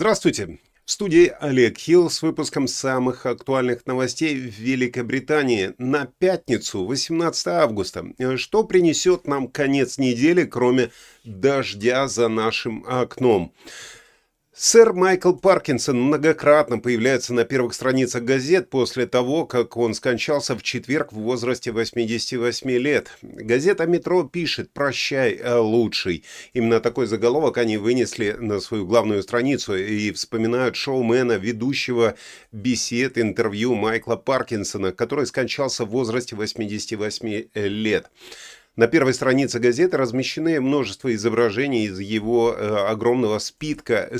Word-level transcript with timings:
Здравствуйте! 0.00 0.58
В 0.86 0.90
студии 0.90 1.30
Олег 1.40 1.76
Хилл 1.76 2.08
с 2.08 2.22
выпуском 2.22 2.68
самых 2.68 3.26
актуальных 3.26 3.84
новостей 3.84 4.34
в 4.34 4.58
Великобритании 4.58 5.74
на 5.76 6.06
пятницу, 6.06 6.86
18 6.86 7.46
августа. 7.48 8.06
Что 8.36 8.64
принесет 8.64 9.26
нам 9.26 9.46
конец 9.46 9.98
недели, 9.98 10.44
кроме 10.44 10.90
дождя 11.24 12.08
за 12.08 12.28
нашим 12.28 12.82
окном? 12.88 13.52
Сэр 14.62 14.92
Майкл 14.92 15.32
Паркинсон 15.32 15.98
многократно 15.98 16.78
появляется 16.78 17.32
на 17.32 17.44
первых 17.44 17.72
страницах 17.72 18.24
газет 18.24 18.68
после 18.68 19.06
того, 19.06 19.46
как 19.46 19.78
он 19.78 19.94
скончался 19.94 20.54
в 20.54 20.62
четверг 20.62 21.14
в 21.14 21.16
возрасте 21.16 21.72
88 21.72 22.70
лет. 22.72 23.08
Газета 23.22 23.86
«Метро» 23.86 24.22
пишет 24.24 24.70
«Прощай, 24.74 25.32
э, 25.32 25.54
лучший». 25.56 26.24
Именно 26.52 26.80
такой 26.80 27.06
заголовок 27.06 27.56
они 27.56 27.78
вынесли 27.78 28.36
на 28.38 28.60
свою 28.60 28.84
главную 28.84 29.22
страницу 29.22 29.74
и 29.74 30.12
вспоминают 30.12 30.76
шоумена, 30.76 31.38
ведущего 31.38 32.16
бесед, 32.52 33.16
интервью 33.16 33.74
Майкла 33.74 34.16
Паркинсона, 34.16 34.92
который 34.92 35.24
скончался 35.24 35.86
в 35.86 35.88
возрасте 35.88 36.36
88 36.36 37.48
лет. 37.54 38.10
На 38.80 38.86
первой 38.86 39.12
странице 39.12 39.58
газеты 39.58 39.98
размещены 39.98 40.58
множество 40.58 41.14
изображений 41.14 41.84
из 41.84 41.98
его 41.98 42.54
э, 42.54 42.66
огромного 42.88 43.38
спитка, 43.38 44.08
э, 44.10 44.16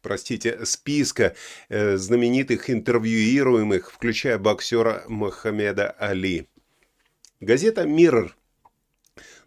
простите, 0.00 0.64
списка 0.64 1.34
э, 1.68 1.98
знаменитых 1.98 2.70
интервьюируемых, 2.70 3.92
включая 3.92 4.38
боксера 4.38 5.04
Мохаммеда 5.06 5.90
Али. 5.98 6.48
Газета 7.40 7.84
«Миррор» 7.84 8.34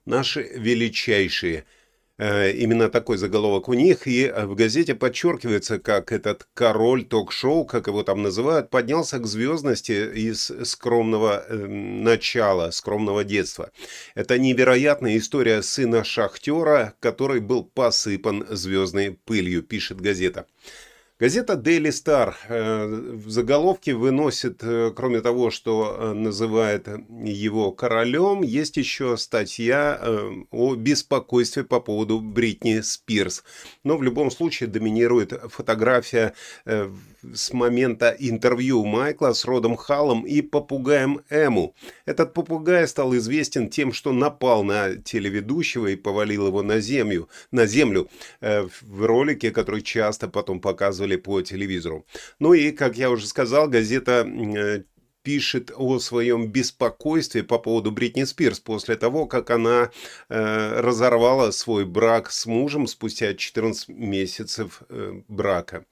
наши 0.06 0.44
величайшие– 0.44 1.66
именно 2.20 2.90
такой 2.90 3.18
заголовок 3.18 3.70
у 3.70 3.74
них, 3.74 4.08
и 4.08 4.26
э, 4.26 4.46
в 4.46 4.56
газете 4.56 4.94
подчеркивается, 4.94 5.80
как 5.80 6.12
этот 6.12 6.48
король 6.54 7.06
ток-шоу, 7.06 7.66
как 7.66 7.88
его 7.88 8.04
там 8.04 8.22
называют, 8.22 8.70
поднялся 8.70 9.18
к 9.18 9.26
звездности 9.26 10.12
из 10.14 10.52
скромного 10.64 11.44
э, 11.48 11.56
начала, 11.56 12.70
скромного 12.72 13.24
детства. 13.24 13.72
Это 14.14 14.38
невероятная 14.38 15.18
история 15.18 15.64
сына 15.64 16.04
шахтера, 16.04 16.94
который 17.00 17.40
был 17.40 17.64
посыпан 17.64 18.46
звездной 18.50 19.18
пылью, 19.26 19.64
пишет 19.64 20.00
газета. 20.00 20.46
Газета 21.24 21.54
Daily 21.54 21.92
Star 21.92 22.34
э, 22.50 22.86
в 22.86 23.30
заголовке 23.30 23.94
выносит, 23.94 24.62
э, 24.62 24.92
кроме 24.94 25.22
того, 25.22 25.52
что 25.52 25.96
э, 25.98 26.14
называет 26.14 26.90
его 27.24 27.72
королем, 27.72 28.42
есть 28.42 28.76
еще 28.76 29.16
статья 29.16 30.02
о 30.52 30.76
беспокойстве 30.76 31.64
по 31.64 31.80
поводу 31.80 32.20
Бритни 32.20 32.82
Спирс. 32.82 33.46
Но 33.86 33.96
в 33.96 34.04
любом 34.04 34.32
случае 34.32 34.68
доминирует 34.68 35.32
фотография 35.48 36.34
с 37.34 37.54
момента 37.54 38.16
интервью 38.18 38.86
Майкла 38.86 39.34
с 39.34 39.46
Родом 39.46 39.76
Халлом 39.76 40.26
и 40.26 40.42
попугаем 40.42 41.22
Эму. 41.30 41.76
Этот 42.06 42.34
попугай 42.34 42.88
стал 42.88 43.16
известен 43.16 43.70
тем, 43.70 43.94
что 43.94 44.12
напал 44.12 44.64
на 44.64 44.96
телеведущего 44.96 45.88
и 45.88 45.96
повалил 45.96 46.48
его 46.48 46.64
на 46.64 46.80
землю, 46.80 47.30
на 47.52 47.66
землю 47.66 48.10
в 48.42 49.06
ролике, 49.06 49.52
который 49.52 49.82
часто 49.82 50.28
потом 50.28 50.60
показывали 50.60 51.16
по 51.16 51.42
телевизору. 51.42 52.06
Ну 52.40 52.54
и, 52.54 52.72
как 52.72 52.98
я 52.98 53.10
уже 53.10 53.28
сказал, 53.28 53.68
газета 53.68 54.28
э, 54.28 54.84
пишет 55.24 55.72
о 55.76 56.00
своем 56.00 56.52
беспокойстве 56.52 57.44
по 57.44 57.58
поводу 57.58 57.92
Бритни 57.92 58.26
Спирс 58.26 58.60
после 58.60 58.96
того, 58.96 59.26
как 59.26 59.50
она 59.50 59.90
э, 60.30 60.82
разорвала 60.82 61.52
свой 61.52 61.86
брак 61.86 62.32
с 62.32 62.46
мужем 62.46 62.88
спустя 62.88 63.34
14 63.34 63.90
месяцев 63.90 64.84
э, 64.90 65.22
брака. 65.28 65.86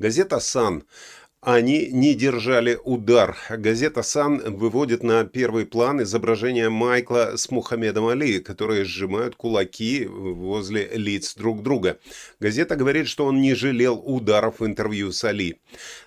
Газета 0.00 0.40
«Сан» 0.40 0.84
Они 1.42 1.88
не 1.90 2.12
держали 2.12 2.78
удар. 2.84 3.34
Газета 3.48 4.02
«Сан» 4.02 4.42
выводит 4.58 5.02
на 5.02 5.24
первый 5.24 5.64
план 5.64 6.02
изображение 6.02 6.68
Майкла 6.68 7.32
с 7.36 7.50
Мухаммедом 7.50 8.08
Али, 8.08 8.40
которые 8.40 8.84
сжимают 8.84 9.36
кулаки 9.36 10.04
возле 10.04 10.90
лиц 10.92 11.34
друг 11.34 11.62
друга. 11.62 11.98
Газета 12.40 12.76
говорит, 12.76 13.08
что 13.08 13.24
он 13.24 13.40
не 13.40 13.54
жалел 13.54 14.02
ударов 14.04 14.60
в 14.60 14.66
интервью 14.66 15.12
с 15.12 15.24
Али. 15.24 15.62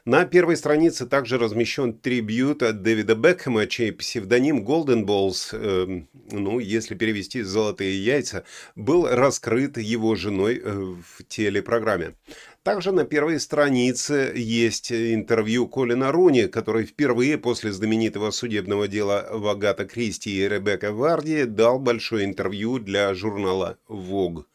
На 0.06 0.26
первой 0.26 0.56
странице 0.56 1.08
также 1.08 1.40
размещен 1.40 1.94
трибют 1.94 2.62
от 2.62 2.84
Дэвида 2.84 3.16
Бекхэма, 3.16 3.66
чей 3.66 3.92
псевдоним 3.92 4.64
Golden 4.64 5.04
Balls, 5.04 5.50
э, 5.52 6.04
ну, 6.30 6.60
если 6.60 6.94
перевести 6.94 7.42
«золотые 7.42 8.06
яйца», 8.06 8.44
был 8.76 9.08
раскрыт 9.10 9.80
его 9.80 10.14
женой 10.14 10.62
э, 10.64 10.72
в 10.72 11.24
телепрограмме. 11.28 12.14
Также 12.64 12.94
на 12.94 13.04
первой 13.04 13.42
странице 13.42 14.32
есть 14.36 14.90
интервью 14.90 15.68
Колина 15.68 16.14
Руни, 16.14 16.48
который 16.48 16.86
впервые 16.86 17.38
после 17.38 17.74
знаменитого 17.74 18.32
судебного 18.32 18.88
дела 18.88 19.28
Вагата 19.32 19.84
Кристи 19.84 20.30
и 20.30 20.48
Ребекка 20.48 20.94
Варди 20.94 21.44
дал 21.44 21.78
большое 21.78 22.24
интервью 22.24 22.80
для 22.80 23.14
журнала 23.14 23.78
Vogue. 23.90 24.46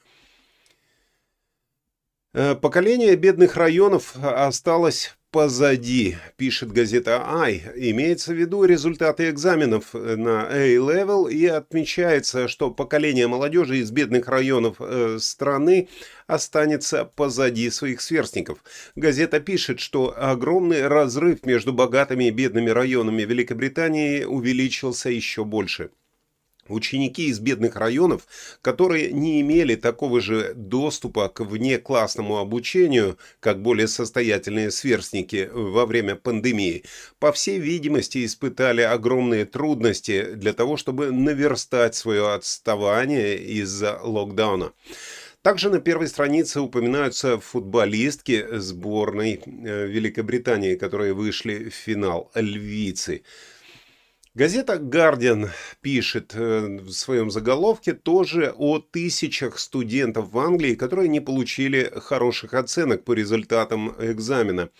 Э, 2.33 2.55
поколение 2.55 3.15
бедных 3.15 3.57
районов 3.57 4.17
осталось 4.17 5.18
позади, 5.31 6.17
пишет 6.37 6.73
газета 6.73 7.23
«Ай». 7.25 7.63
Имеется 7.77 8.33
в 8.33 8.37
виду 8.37 8.65
результаты 8.65 9.29
экзаменов 9.31 9.95
на 9.95 10.49
A-Level 10.49 11.31
и 11.31 11.47
отмечается, 11.47 12.49
что 12.49 12.71
поколение 12.71 13.27
молодежи 13.27 13.79
из 13.79 13.91
бедных 13.91 14.29
районов 14.29 14.77
э, 14.81 15.19
страны 15.21 15.89
останется 16.27 17.05
позади 17.05 17.71
своих 17.71 18.01
сверстников. 18.01 18.65
Газета 18.97 19.41
пишет, 19.41 19.81
что 19.81 20.15
огромный 20.17 20.87
разрыв 20.87 21.45
между 21.45 21.73
богатыми 21.73 22.25
и 22.25 22.31
бедными 22.31 22.71
районами 22.71 23.23
Великобритании 23.23 24.25
увеличился 24.25 25.11
еще 25.11 25.45
больше. 25.45 25.91
Ученики 26.69 27.29
из 27.29 27.41
бедных 27.41 27.77
районов, 27.77 28.27
которые 28.63 29.13
не 29.13 29.41
имели 29.41 29.75
такого 29.75 30.21
же 30.21 30.53
доступа 30.55 31.29
к 31.29 31.41
внеклассному 31.41 32.39
обучению, 32.39 33.19
как 33.41 33.63
более 33.63 33.89
состоятельные 33.89 34.71
сверстники 34.71 35.49
во 35.53 35.87
время 35.87 36.15
пандемии, 36.15 36.85
по 37.19 37.33
всей 37.33 37.59
видимости 37.59 38.25
испытали 38.25 38.83
огромные 38.83 39.47
трудности 39.47 40.35
для 40.35 40.53
того, 40.53 40.77
чтобы 40.77 41.11
наверстать 41.11 41.95
свое 41.95 42.33
отставание 42.33 43.39
из-за 43.39 43.99
локдауна. 44.03 44.73
Также 45.43 45.71
на 45.71 45.81
первой 45.81 46.09
странице 46.09 46.61
упоминаются 46.61 47.39
футболистки 47.39 48.45
сборной 48.59 49.41
э, 49.45 49.87
Великобритании, 49.87 50.75
которые 50.75 51.15
вышли 51.15 51.71
в 51.71 51.75
финал, 51.75 52.31
львицы– 52.35 53.23
Газета 54.35 54.79
«Гардиан» 54.79 55.51
пишет 55.81 56.33
э, 56.35 56.79
в 56.81 56.91
своем 56.91 57.31
заголовке 57.31 57.95
тоже 57.95 58.53
о 58.57 58.79
тысячах 58.79 59.59
студентов 59.59 60.31
в 60.31 60.39
Англии, 60.39 60.75
которые 60.75 61.09
не 61.09 61.21
получили 61.21 61.91
хороших 61.97 62.55
оценок 62.55 63.05
по 63.05 63.15
результатам 63.15 63.95
экзамена. 63.99 64.71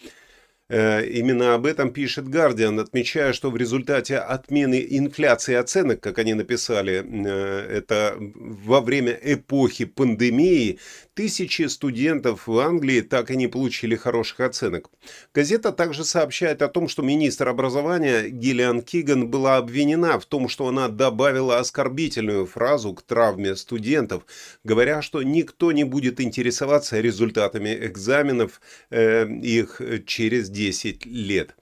Э, 0.71 1.03
именно 1.07 1.55
об 1.55 1.65
этом 1.65 1.93
пишет 1.93 2.27
Guardian, 2.27 2.79
отмечая, 2.79 3.33
что 3.33 3.51
в 3.51 3.57
результате 3.57 4.19
отмены 4.19 4.87
инфляции 4.91 5.55
оценок, 5.55 6.01
как 6.01 6.19
они 6.19 6.35
написали, 6.35 7.03
э, 7.03 7.79
это 7.79 8.17
во 8.19 8.83
время 8.83 9.19
эпохи 9.23 9.87
пандемии, 9.87 10.79
тысячи 11.19 11.63
студентов 11.63 12.47
в 12.47 12.61
Англии 12.61 13.01
так 13.01 13.33
и 13.33 13.37
не 13.37 13.49
получили 13.49 13.97
хороших 13.97 14.39
оценок. 14.39 14.89
Газета 15.35 15.73
также 15.73 16.05
сообщает 16.05 16.63
о 16.63 16.69
том, 16.69 16.87
что 16.87 17.03
министр 17.03 17.49
образования 17.49 18.29
Гиллиан 18.29 18.83
Киган 18.83 19.27
была 19.27 19.57
обвинена 19.57 20.21
в 20.21 20.27
том, 20.27 20.49
что 20.49 20.69
она 20.69 20.87
добавила 20.87 21.59
оскорбительную 21.59 22.47
фразу 22.47 22.95
к 22.95 23.03
травме 23.03 23.57
студентов, 23.57 24.27
говоря, 24.63 25.03
что 25.03 25.25
никто 25.25 25.73
не 25.73 25.83
будет 25.83 26.21
интересоваться 26.21 27.01
результатами 27.01 27.77
экзаменов 27.87 28.61
э, 28.91 29.27
их 29.43 29.83
через 30.07 30.49
10 30.49 31.05
лет. 31.05 31.57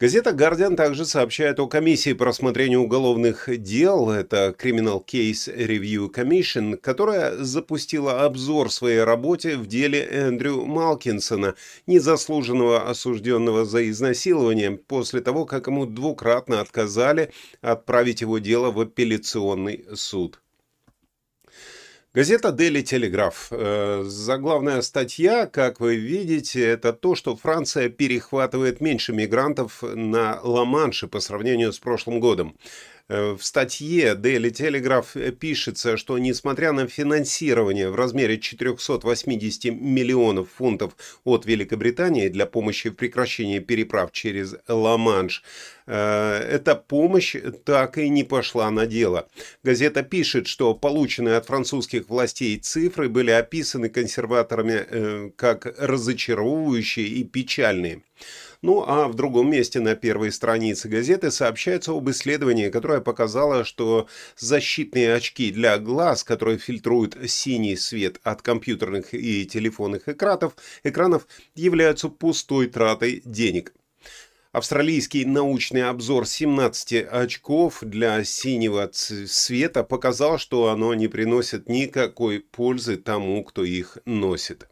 Газета 0.00 0.32
«Гардиан» 0.32 0.74
также 0.74 1.04
сообщает 1.04 1.60
о 1.60 1.68
комиссии 1.68 2.14
по 2.14 2.24
рассмотрению 2.24 2.80
уголовных 2.80 3.48
дел, 3.62 4.10
это 4.10 4.52
Criminal 4.58 5.00
Case 5.06 5.46
Review 5.56 6.12
Commission, 6.12 6.76
которая 6.76 7.36
запустила 7.44 8.24
обзор 8.24 8.72
своей 8.72 9.04
работе 9.04 9.56
в 9.56 9.68
деле 9.68 10.00
Эндрю 10.04 10.64
Малкинсона, 10.64 11.54
незаслуженного 11.86 12.90
осужденного 12.90 13.64
за 13.64 13.88
изнасилование, 13.88 14.72
после 14.72 15.20
того, 15.20 15.46
как 15.46 15.68
ему 15.68 15.86
двукратно 15.86 16.60
отказали 16.60 17.32
отправить 17.60 18.20
его 18.20 18.38
дело 18.38 18.72
в 18.72 18.80
апелляционный 18.80 19.84
суд. 19.94 20.40
Газета 22.14 22.50
Daily 22.50 22.84
Telegraph. 22.84 23.48
Э, 23.50 24.04
заглавная 24.06 24.82
статья, 24.82 25.46
как 25.46 25.80
вы 25.80 25.96
видите, 25.96 26.64
это 26.64 26.92
то, 26.92 27.16
что 27.16 27.34
Франция 27.34 27.88
перехватывает 27.88 28.80
меньше 28.80 29.12
мигрантов 29.12 29.82
на 29.82 30.38
Ла-Манше 30.44 31.08
по 31.08 31.18
сравнению 31.18 31.72
с 31.72 31.80
прошлым 31.80 32.20
годом. 32.20 32.56
Э, 33.08 33.32
в 33.32 33.44
статье 33.44 34.14
Daily 34.14 34.52
Telegraph 34.52 35.32
пишется, 35.32 35.96
что 35.96 36.16
несмотря 36.18 36.70
на 36.70 36.86
финансирование 36.86 37.90
в 37.90 37.96
размере 37.96 38.38
480 38.38 39.72
миллионов 39.74 40.50
фунтов 40.56 40.96
от 41.24 41.46
Великобритании 41.46 42.28
для 42.28 42.46
помощи 42.46 42.90
в 42.90 42.94
прекращении 42.94 43.58
переправ 43.58 44.12
через 44.12 44.54
Ла-Манш, 44.68 45.42
эта 45.86 46.74
помощь 46.74 47.36
так 47.64 47.98
и 47.98 48.08
не 48.08 48.24
пошла 48.24 48.70
на 48.70 48.86
дело. 48.86 49.28
Газета 49.62 50.02
пишет, 50.02 50.46
что 50.46 50.74
полученные 50.74 51.36
от 51.36 51.46
французских 51.46 52.08
властей 52.08 52.58
цифры 52.58 53.08
были 53.08 53.30
описаны 53.30 53.88
консерваторами 53.88 54.86
э, 54.88 55.30
как 55.36 55.66
разочаровывающие 55.78 57.06
и 57.06 57.24
печальные. 57.24 58.02
Ну 58.62 58.82
а 58.86 59.08
в 59.08 59.14
другом 59.14 59.50
месте 59.50 59.78
на 59.80 59.94
первой 59.94 60.32
странице 60.32 60.88
газеты 60.88 61.30
сообщается 61.30 61.92
об 61.92 62.08
исследовании, 62.08 62.70
которое 62.70 63.02
показало, 63.02 63.62
что 63.62 64.08
защитные 64.38 65.14
очки 65.14 65.50
для 65.50 65.76
глаз, 65.76 66.24
которые 66.24 66.56
фильтруют 66.56 67.14
синий 67.26 67.76
свет 67.76 68.20
от 68.22 68.40
компьютерных 68.40 69.12
и 69.12 69.44
телефонных 69.44 70.08
экранов, 70.08 70.56
экранов 70.82 71.26
являются 71.54 72.08
пустой 72.08 72.68
тратой 72.68 73.20
денег. 73.26 73.74
Австралийский 74.54 75.24
научный 75.24 75.82
обзор 75.82 76.28
17 76.28 77.08
очков 77.10 77.78
для 77.82 78.22
синего 78.22 78.88
света 78.92 79.82
показал, 79.82 80.38
что 80.38 80.68
оно 80.68 80.94
не 80.94 81.08
приносит 81.08 81.68
никакой 81.68 82.38
пользы 82.38 82.96
тому, 82.96 83.42
кто 83.42 83.64
их 83.64 83.98
носит. 84.04 84.68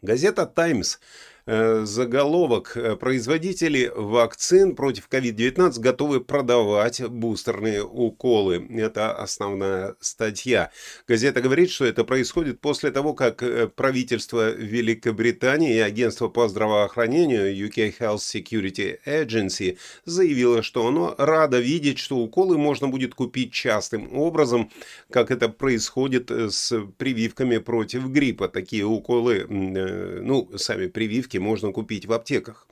Газета 0.00 0.44
«Таймс» 0.44 0.98
заголовок. 1.46 2.76
Э, 2.76 2.96
производители 2.96 3.90
вакцин 3.94 4.76
против 4.76 5.08
COVID-19 5.10 5.80
готовы 5.80 6.20
продавать 6.20 7.04
бустерные 7.08 7.82
уколы. 7.82 8.66
Это 8.70 9.12
основная 9.12 9.96
статья. 10.00 10.70
Газета 11.08 11.40
говорит, 11.40 11.70
что 11.70 11.84
это 11.84 12.04
происходит 12.04 12.60
после 12.60 12.90
того, 12.90 13.14
как 13.14 13.42
э, 13.42 13.66
правительство 13.66 14.50
Великобритании 14.50 15.74
и 15.74 15.80
агентство 15.80 16.28
по 16.28 16.48
здравоохранению 16.48 17.54
UK 17.54 17.98
Health 17.98 18.18
Security 18.18 18.98
Agency 19.04 19.78
заявило, 20.04 20.62
что 20.62 20.86
оно 20.86 21.14
радо 21.18 21.58
видеть, 21.58 21.98
что 21.98 22.18
уколы 22.18 22.56
можно 22.56 22.88
будет 22.88 23.14
купить 23.14 23.52
частым 23.52 24.16
образом, 24.16 24.70
как 25.10 25.30
это 25.30 25.48
происходит 25.48 26.30
с 26.30 26.72
прививками 26.98 27.58
против 27.58 28.06
гриппа. 28.06 28.48
Такие 28.48 28.84
уколы, 28.84 29.46
ну, 29.48 30.48
сами 30.56 30.86
прививки 30.86 31.32
можно 31.42 31.72
купить 31.72 32.06
в 32.06 32.12
аптеках. 32.12 32.66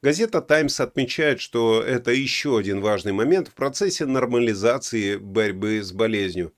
Газета 0.00 0.40
«Таймс» 0.40 0.80
отмечает, 0.80 1.40
что 1.40 1.82
это 1.82 2.10
еще 2.12 2.58
один 2.58 2.80
важный 2.80 3.12
момент 3.12 3.48
в 3.48 3.54
процессе 3.54 4.06
нормализации 4.06 5.16
борьбы 5.16 5.82
с 5.82 5.92
болезнью. 5.92 6.52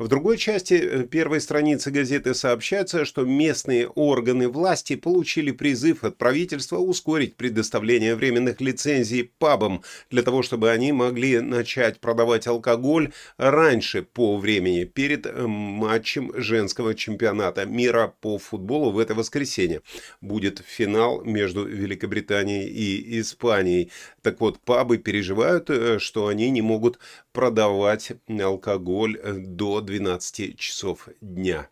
В 0.00 0.08
другой 0.08 0.38
части 0.38 0.74
э, 0.74 1.04
первой 1.04 1.42
страницы 1.42 1.90
газеты 1.90 2.32
сообщается, 2.32 3.04
что 3.04 3.26
местные 3.26 3.86
органы 3.86 4.48
власти 4.48 4.96
получили 4.96 5.50
призыв 5.50 6.04
от 6.04 6.16
правительства 6.16 6.78
ускорить 6.78 7.36
предоставление 7.36 8.14
временных 8.14 8.62
лицензий 8.62 9.30
пабам 9.38 9.82
для 10.10 10.22
того, 10.22 10.42
чтобы 10.42 10.70
они 10.70 10.92
могли 10.92 11.40
начать 11.40 12.00
продавать 12.00 12.46
алкоголь 12.46 13.12
раньше 13.36 14.02
по 14.02 14.38
времени, 14.38 14.84
перед 14.84 15.26
э, 15.26 15.46
матчем 15.46 16.32
женского 16.34 16.94
чемпионата 16.94 17.66
мира 17.66 18.14
по 18.20 18.38
футболу 18.38 18.92
в 18.92 18.98
это 18.98 19.14
воскресенье. 19.14 19.82
Будет 20.22 20.64
финал 20.66 21.22
между 21.24 21.64
Великобританией 21.64 22.68
и 22.68 23.20
Испанией. 23.20 23.90
Так 24.22 24.40
вот, 24.40 24.60
пабы 24.60 24.96
переживают, 24.96 25.68
э, 25.68 25.98
что 25.98 26.28
они 26.28 26.48
не 26.48 26.62
могут 26.62 26.98
продавать 27.32 28.12
алкоголь 28.28 29.18
до 29.56 29.80
12 29.80 30.58
часов 30.58 31.08
дня. 31.20 31.68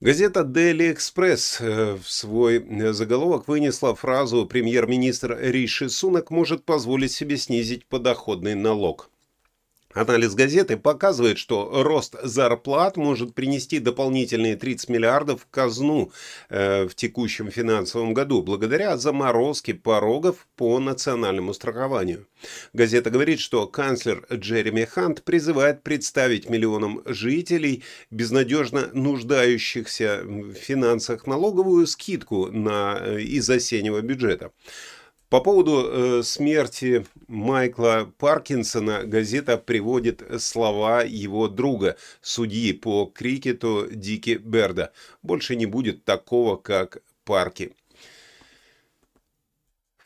Газета 0.00 0.40
Daily 0.40 0.92
Express 0.92 1.60
э, 1.60 1.94
в 1.94 2.10
свой 2.10 2.58
э, 2.58 2.92
заголовок 2.92 3.46
вынесла 3.46 3.94
фразу 3.94 4.46
«Премьер-министр 4.46 5.38
Риши 5.40 5.88
Сунак 5.88 6.32
может 6.32 6.64
позволить 6.64 7.12
себе 7.12 7.36
снизить 7.36 7.86
подоходный 7.86 8.56
налог». 8.56 9.11
Анализ 9.94 10.34
газеты 10.34 10.78
показывает, 10.78 11.38
что 11.38 11.82
рост 11.82 12.16
зарплат 12.22 12.96
может 12.96 13.34
принести 13.34 13.78
дополнительные 13.78 14.56
30 14.56 14.88
миллиардов 14.88 15.42
в 15.42 15.46
казну 15.50 16.12
э, 16.48 16.86
в 16.88 16.94
текущем 16.94 17.50
финансовом 17.50 18.14
году 18.14 18.42
благодаря 18.42 18.96
заморозке 18.96 19.74
порогов 19.74 20.46
по 20.56 20.78
национальному 20.78 21.52
страхованию. 21.52 22.26
Газета 22.72 23.10
говорит, 23.10 23.38
что 23.40 23.66
канцлер 23.66 24.26
Джереми 24.32 24.84
Хант 24.84 25.24
призывает 25.24 25.82
представить 25.82 26.48
миллионам 26.48 27.02
жителей, 27.04 27.84
безнадежно 28.10 28.88
нуждающихся 28.94 30.22
в 30.24 30.54
финансах, 30.54 31.26
налоговую 31.26 31.86
скидку 31.86 32.46
на, 32.46 32.98
э, 32.98 33.20
из 33.20 33.48
осеннего 33.50 34.00
бюджета. 34.00 34.52
По 35.32 35.40
поводу 35.40 35.88
э, 35.88 36.22
смерти 36.22 37.06
Майкла 37.26 38.12
Паркинсона 38.18 39.04
газета 39.04 39.56
приводит 39.56 40.22
слова 40.42 41.02
его 41.04 41.48
друга, 41.48 41.96
судьи 42.20 42.74
по 42.74 43.06
крикету 43.06 43.88
Дики 43.90 44.34
Берда. 44.34 44.92
Больше 45.22 45.56
не 45.56 45.64
будет 45.64 46.04
такого, 46.04 46.56
как 46.56 46.98
Парки. 47.24 47.74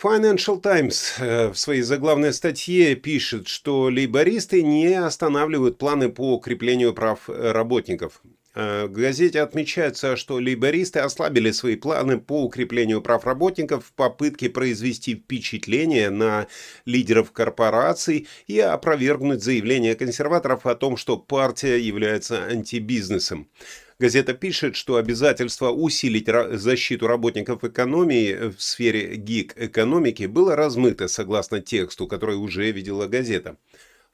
Financial 0.01 0.61
Times 0.61 1.17
э, 1.19 1.49
в 1.49 1.59
своей 1.59 1.83
заглавной 1.83 2.33
статье 2.33 2.95
пишет, 2.95 3.49
что 3.49 3.87
лейбористы 3.87 4.63
не 4.63 4.95
останавливают 4.95 5.77
планы 5.77 6.09
по 6.09 6.35
укреплению 6.35 6.95
прав 6.95 7.29
работников. 7.29 8.23
Э, 8.57 8.87
в 8.87 8.93
газете 8.93 9.43
отмечается, 9.43 10.17
что 10.17 10.37
лейбористы 10.37 11.01
ослабили 11.01 11.51
свои 11.51 11.77
планы 11.77 12.19
по 12.19 12.43
укреплению 12.43 13.03
прав 13.03 13.27
работников 13.27 13.85
в 13.85 13.93
попытке 13.93 14.49
произвести 14.49 15.15
впечатление 15.15 16.09
на 16.09 16.47
лидеров 16.87 17.33
корпораций 17.33 18.27
и 18.47 18.59
опровергнуть 18.59 19.43
заявление 19.43 19.95
консерваторов 19.95 20.65
о 20.65 20.75
том, 20.75 20.97
что 20.97 21.19
партия 21.19 21.77
является 21.79 22.47
антибизнесом. 22.47 23.47
Газета 23.99 24.33
пишет, 24.33 24.75
что 24.75 24.97
обязательство 24.97 25.71
усилить 25.71 26.29
защиту 26.53 27.07
работников 27.07 27.63
экономии 27.63 28.55
в 28.57 28.63
сфере 28.63 29.17
гиг-экономики 29.17 30.25
было 30.25 30.57
размыто 30.57 31.09
согласно 31.09 31.61
тексту, 31.61 32.07
который 32.07 32.37
уже 32.37 32.71
видела 32.71 33.07
газета. 33.07 33.59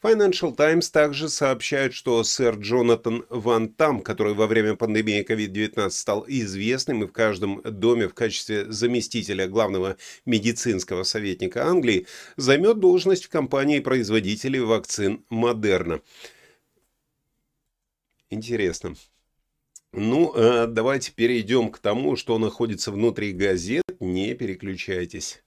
Financial 0.02 0.52
Times 0.54 0.90
также 0.90 1.28
сообщает, 1.28 1.94
что 1.94 2.24
сэр 2.24 2.56
Джонатан 2.56 3.24
Ван 3.28 3.68
Там, 3.68 4.00
который 4.00 4.34
во 4.34 4.48
время 4.48 4.74
пандемии 4.74 5.24
COVID-19 5.24 5.90
стал 5.90 6.24
известным 6.26 7.04
и 7.04 7.06
в 7.06 7.12
каждом 7.12 7.62
доме 7.62 8.08
в 8.08 8.14
качестве 8.14 8.70
заместителя 8.70 9.46
главного 9.46 9.96
медицинского 10.26 11.04
советника 11.04 11.66
Англии, 11.66 12.06
займет 12.36 12.80
должность 12.80 13.26
в 13.26 13.28
компании 13.28 13.78
производителей 13.78 14.58
вакцин 14.58 15.24
Модерна. 15.30 16.00
Интересно. 18.28 18.96
Ну, 19.92 20.32
э, 20.34 20.66
давайте 20.66 21.12
перейдем 21.12 21.70
к 21.70 21.78
тому, 21.78 22.16
что 22.16 22.38
находится 22.38 22.90
внутри 22.90 23.32
газет. 23.32 23.84
Не 24.00 24.34
переключайтесь. 24.34 25.44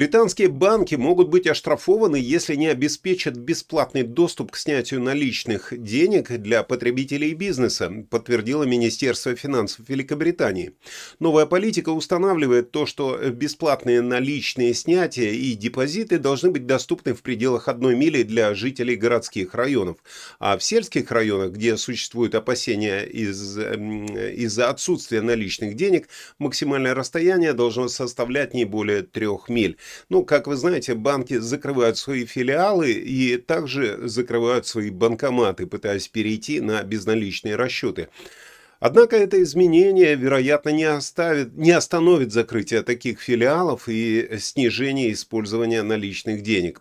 Британские 0.00 0.48
банки 0.48 0.94
могут 0.94 1.28
быть 1.28 1.46
оштрафованы, 1.46 2.16
если 2.16 2.54
не 2.54 2.68
обеспечат 2.68 3.36
бесплатный 3.36 4.02
доступ 4.02 4.52
к 4.52 4.56
снятию 4.56 5.02
наличных 5.02 5.74
денег 5.76 6.30
для 6.38 6.62
потребителей 6.62 7.32
и 7.32 7.34
бизнеса, 7.34 7.92
подтвердило 8.08 8.62
Министерство 8.62 9.36
финансов 9.36 9.90
Великобритании. 9.90 10.72
Новая 11.18 11.44
политика 11.44 11.90
устанавливает 11.90 12.70
то, 12.70 12.86
что 12.86 13.14
бесплатные 13.28 14.00
наличные 14.00 14.72
снятия 14.72 15.32
и 15.32 15.52
депозиты 15.52 16.18
должны 16.18 16.50
быть 16.50 16.64
доступны 16.64 17.12
в 17.12 17.20
пределах 17.20 17.68
одной 17.68 17.94
мили 17.94 18.22
для 18.22 18.54
жителей 18.54 18.96
городских 18.96 19.54
районов, 19.54 19.98
а 20.38 20.56
в 20.56 20.64
сельских 20.64 21.10
районах, 21.10 21.52
где 21.52 21.76
существуют 21.76 22.34
опасения 22.34 23.02
из, 23.02 23.58
из-за 23.58 24.70
отсутствия 24.70 25.20
наличных 25.20 25.76
денег, 25.76 26.08
максимальное 26.38 26.94
расстояние 26.94 27.52
должно 27.52 27.88
составлять 27.88 28.54
не 28.54 28.64
более 28.64 29.02
трех 29.02 29.50
миль. 29.50 29.76
Ну, 30.08 30.24
как 30.24 30.46
вы 30.46 30.56
знаете, 30.56 30.94
банки 30.94 31.38
закрывают 31.38 31.98
свои 31.98 32.24
филиалы 32.24 32.92
и 32.92 33.36
также 33.36 34.08
закрывают 34.08 34.66
свои 34.66 34.90
банкоматы, 34.90 35.66
пытаясь 35.66 36.08
перейти 36.08 36.60
на 36.60 36.82
безналичные 36.82 37.56
расчеты. 37.56 38.08
Однако 38.80 39.16
это 39.16 39.42
изменение, 39.42 40.14
вероятно, 40.16 40.70
не, 40.70 40.84
оставит, 40.84 41.54
не 41.54 41.70
остановит 41.70 42.32
закрытие 42.32 42.82
таких 42.82 43.20
филиалов 43.20 43.88
и 43.88 44.38
снижение 44.38 45.12
использования 45.12 45.82
наличных 45.82 46.42
денег. 46.42 46.80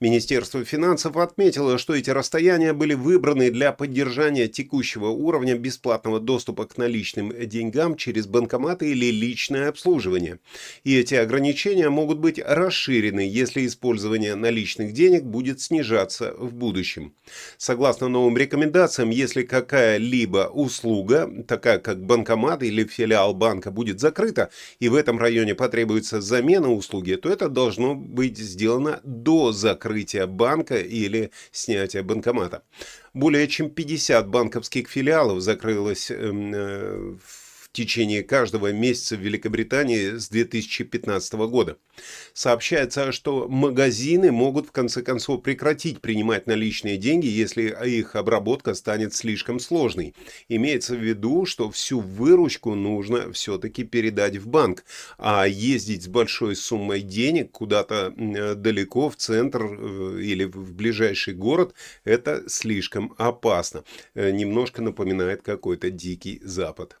Министерство 0.00 0.64
финансов 0.64 1.16
отметило, 1.16 1.78
что 1.78 1.94
эти 1.94 2.10
расстояния 2.10 2.72
были 2.72 2.94
выбраны 2.94 3.50
для 3.50 3.72
поддержания 3.72 4.48
текущего 4.48 5.08
уровня 5.08 5.56
бесплатного 5.56 6.20
доступа 6.20 6.66
к 6.66 6.76
наличным 6.76 7.32
деньгам 7.46 7.96
через 7.96 8.26
банкоматы 8.26 8.90
или 8.90 9.10
личное 9.10 9.68
обслуживание. 9.68 10.38
И 10.84 10.96
эти 10.96 11.14
ограничения 11.14 11.90
могут 11.90 12.18
быть 12.18 12.38
расширены, 12.38 13.20
если 13.20 13.66
использование 13.66 14.34
наличных 14.34 14.92
денег 14.92 15.24
будет 15.24 15.60
снижаться 15.60 16.34
в 16.38 16.52
будущем. 16.54 17.14
Согласно 17.56 18.08
новым 18.08 18.36
рекомендациям, 18.36 19.10
если 19.10 19.42
какая-либо 19.42 20.50
услуга, 20.52 21.30
такая 21.46 21.78
как 21.78 22.04
банкомат 22.04 22.62
или 22.62 22.84
филиал 22.84 23.34
банка, 23.34 23.70
будет 23.70 24.00
закрыта, 24.00 24.50
и 24.78 24.88
в 24.88 24.94
этом 24.94 25.18
районе 25.18 25.54
потребуется 25.54 26.20
замена 26.20 26.72
услуги, 26.72 27.14
то 27.14 27.28
это 27.28 27.48
должно 27.48 27.94
быть 27.94 28.38
сделано 28.38 29.00
до 29.04 29.52
закрытия 29.60 30.26
банка 30.26 30.78
или 30.78 31.30
снятия 31.52 32.02
банкомата. 32.02 32.62
Более 33.14 33.46
чем 33.48 33.70
50 33.70 34.28
банковских 34.28 34.88
филиалов 34.88 35.40
закрылось 35.40 36.10
эм, 36.10 36.54
э, 36.54 37.16
в 37.18 37.39
в 37.70 37.76
течение 37.76 38.24
каждого 38.24 38.72
месяца 38.72 39.16
в 39.16 39.20
Великобритании 39.20 40.18
с 40.18 40.28
2015 40.28 41.34
года. 41.34 41.76
Сообщается, 42.32 43.12
что 43.12 43.46
магазины 43.48 44.32
могут 44.32 44.68
в 44.68 44.72
конце 44.72 45.02
концов 45.02 45.42
прекратить 45.42 46.00
принимать 46.00 46.46
наличные 46.46 46.96
деньги, 46.96 47.26
если 47.26 47.74
их 47.86 48.16
обработка 48.16 48.74
станет 48.74 49.14
слишком 49.14 49.60
сложной. 49.60 50.14
Имеется 50.48 50.96
в 50.96 50.98
виду, 50.98 51.44
что 51.46 51.70
всю 51.70 52.00
выручку 52.00 52.74
нужно 52.74 53.32
все-таки 53.32 53.84
передать 53.84 54.36
в 54.36 54.48
банк, 54.48 54.84
а 55.16 55.46
ездить 55.46 56.04
с 56.04 56.08
большой 56.08 56.56
суммой 56.56 57.02
денег 57.02 57.52
куда-то 57.52 58.12
далеко 58.56 59.10
в 59.10 59.16
центр 59.16 59.62
э, 59.62 60.20
или 60.22 60.44
в 60.44 60.74
ближайший 60.74 61.34
город– 61.34 61.74
это 62.04 62.42
слишком 62.48 63.14
опасно. 63.16 63.84
Э, 64.14 64.30
немножко 64.30 64.82
напоминает 64.82 65.42
какой-то 65.42 65.90
дикий 65.90 66.40
запад. 66.42 67.00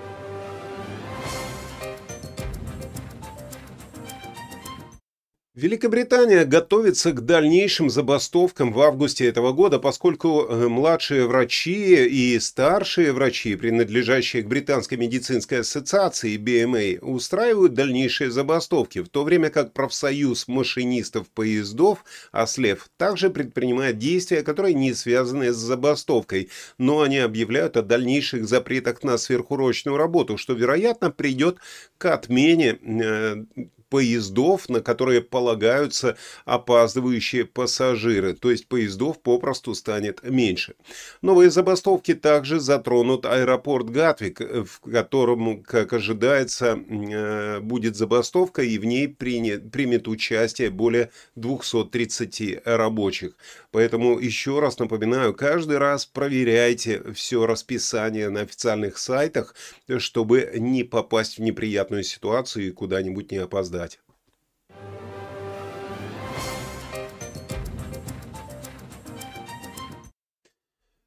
Великобритания 5.53 6.45
готовится 6.45 7.11
к 7.11 7.25
дальнейшим 7.25 7.89
забастовкам 7.89 8.71
в 8.71 8.79
августе 8.79 9.27
этого 9.27 9.51
года, 9.51 9.79
поскольку 9.79 10.45
э, 10.47 10.69
младшие 10.69 11.27
врачи 11.27 12.05
и 12.05 12.39
старшие 12.39 13.11
врачи, 13.11 13.57
принадлежащие 13.57 14.43
к 14.43 14.47
Британской 14.47 14.97
медицинской 14.97 15.59
ассоциации 15.59 16.37
BMA, 16.37 16.99
устраивают 17.01 17.73
дальнейшие 17.73 18.31
забастовки, 18.31 18.99
в 18.99 19.09
то 19.09 19.25
время 19.25 19.49
как 19.49 19.73
профсоюз 19.73 20.47
машинистов 20.47 21.27
поездов 21.27 22.05
«Ослев» 22.31 22.87
также 22.95 23.29
предпринимает 23.29 23.97
действия, 23.97 24.43
которые 24.43 24.73
не 24.73 24.93
связаны 24.93 25.51
с 25.51 25.57
забастовкой, 25.57 26.49
но 26.77 27.01
они 27.01 27.17
объявляют 27.17 27.75
о 27.75 27.81
дальнейших 27.81 28.47
запретах 28.47 29.03
на 29.03 29.17
сверхурочную 29.17 29.97
работу, 29.97 30.37
что, 30.37 30.53
вероятно, 30.53 31.11
придет 31.11 31.57
к 31.97 32.05
отмене 32.05 32.79
э, 32.81 33.43
поездов, 33.91 34.69
на 34.69 34.79
которые 34.79 35.21
полагаются 35.21 36.17
опаздывающие 36.45 37.45
пассажиры, 37.45 38.33
то 38.33 38.49
есть 38.49 38.67
поездов 38.67 39.21
попросту 39.21 39.75
станет 39.75 40.23
меньше. 40.23 40.75
Новые 41.21 41.51
забастовки 41.51 42.13
также 42.13 42.61
затронут 42.61 43.25
аэропорт 43.25 43.89
Гатвик, 43.89 44.39
в 44.39 44.79
котором, 44.79 45.61
как 45.61 45.91
ожидается, 45.91 46.79
э, 46.89 47.59
будет 47.59 47.97
забастовка 47.97 48.61
и 48.61 48.77
в 48.77 48.85
ней 48.85 49.09
принят, 49.09 49.69
примет 49.71 50.07
участие 50.07 50.69
более 50.69 51.11
230 51.35 52.61
рабочих. 52.63 53.33
Поэтому 53.71 54.19
еще 54.19 54.61
раз 54.61 54.79
напоминаю, 54.79 55.33
каждый 55.33 55.79
раз 55.79 56.05
проверяйте 56.05 57.03
все 57.13 57.45
расписание 57.45 58.29
на 58.29 58.41
официальных 58.41 58.97
сайтах, 58.97 59.53
чтобы 59.97 60.49
не 60.55 60.85
попасть 60.85 61.37
в 61.37 61.41
неприятную 61.41 62.03
ситуацию 62.03 62.67
и 62.67 62.71
куда-нибудь 62.71 63.31
не 63.31 63.37
опоздать. 63.37 63.80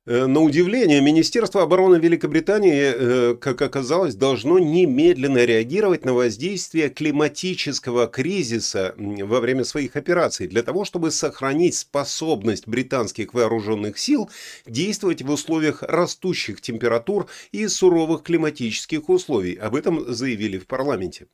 На 0.06 0.40
удивление, 0.40 1.00
Министерство 1.00 1.62
обороны 1.62 1.96
Великобритании, 1.96 2.92
э, 2.94 3.34
как 3.36 3.62
оказалось, 3.62 4.14
должно 4.14 4.58
немедленно 4.58 5.46
реагировать 5.46 6.04
на 6.04 6.12
воздействие 6.12 6.90
климатического 6.90 8.06
кризиса 8.06 8.94
во 8.98 9.40
время 9.40 9.64
своих 9.64 9.96
операций, 9.96 10.46
для 10.46 10.62
того, 10.62 10.84
чтобы 10.84 11.10
сохранить 11.10 11.74
способность 11.76 12.68
британских 12.68 13.32
вооруженных 13.32 13.98
сил 13.98 14.28
действовать 14.66 15.22
в 15.22 15.30
условиях 15.30 15.82
растущих 15.82 16.60
температур 16.60 17.26
и 17.52 17.66
суровых 17.66 18.24
климатических 18.24 19.08
условий. 19.08 19.54
Об 19.54 19.74
этом 19.74 20.12
заявили 20.12 20.58
в 20.58 20.66
парламенте. 20.66 21.28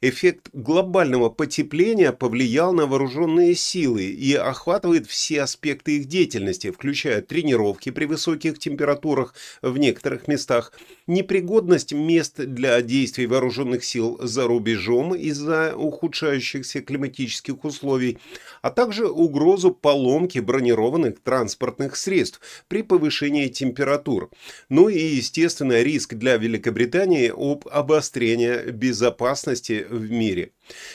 Эффект 0.00 0.48
глобального 0.54 1.28
потепления 1.28 2.10
повлиял 2.10 2.72
на 2.72 2.86
вооруженные 2.86 3.54
силы 3.54 4.04
и 4.04 4.32
охватывает 4.32 5.06
все 5.06 5.42
аспекты 5.42 5.98
их 5.98 6.06
деятельности, 6.06 6.70
включая 6.70 7.20
тренировки 7.20 7.90
при 7.90 8.13
высоких 8.14 8.58
температурах 8.58 9.34
в 9.60 9.76
некоторых 9.76 10.28
местах, 10.28 10.72
непригодность 11.06 11.92
мест 11.92 12.36
для 12.36 12.80
действий 12.80 13.26
вооруженных 13.26 13.84
сил 13.84 14.18
за 14.22 14.46
рубежом 14.46 15.14
из-за 15.14 15.74
ухудшающихся 15.76 16.80
климатических 16.80 17.64
условий, 17.64 18.18
а 18.62 18.70
также 18.70 19.08
угрозу 19.08 19.72
поломки 19.72 20.38
бронированных 20.38 21.20
транспортных 21.22 21.96
средств 21.96 22.40
при 22.68 22.82
повышении 22.82 23.48
температур. 23.48 24.30
Ну 24.68 24.88
и, 24.88 24.98
естественно, 24.98 25.82
риск 25.82 26.14
для 26.14 26.36
Великобритании 26.36 27.32
об 27.34 27.66
обострении 27.68 28.70
безопасности 28.70 29.86
в 29.90 30.10
мире. 30.10 30.52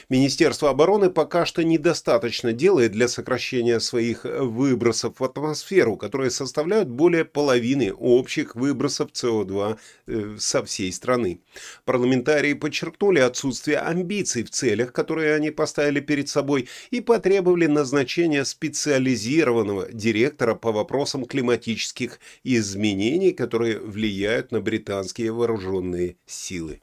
Министерство 0.09 0.69
обороны 0.69 1.09
пока 1.09 1.45
что 1.45 1.63
недостаточно 1.63 2.53
делает 2.53 2.91
для 2.91 3.07
сокращения 3.07 3.79
своих 3.79 4.23
выбросов 4.23 5.19
в 5.19 5.23
атмосферу, 5.23 5.97
которые 5.97 6.31
составляют 6.31 6.89
более 6.89 7.25
половины 7.25 7.93
общих 7.93 8.55
выбросов 8.55 9.11
СО2 9.11 9.77
э, 10.07 10.35
со 10.39 10.63
всей 10.63 10.91
страны. 10.91 11.41
Парламентарии 11.85 12.53
подчеркнули 12.53 13.19
отсутствие 13.19 13.77
амбиций 13.77 14.43
в 14.43 14.49
целях, 14.49 14.93
которые 14.93 15.35
они 15.35 15.51
поставили 15.51 15.99
перед 15.99 16.29
собой, 16.29 16.67
и 16.91 17.01
потребовали 17.01 17.67
назначения 17.67 18.45
специализированного 18.45 19.91
директора 19.91 20.55
по 20.55 20.71
вопросам 20.71 21.25
климатических 21.25 22.19
изменений, 22.43 23.31
которые 23.31 23.79
влияют 23.79 24.51
на 24.51 24.61
британские 24.61 25.31
вооруженные 25.31 26.17
силы. 26.25 26.81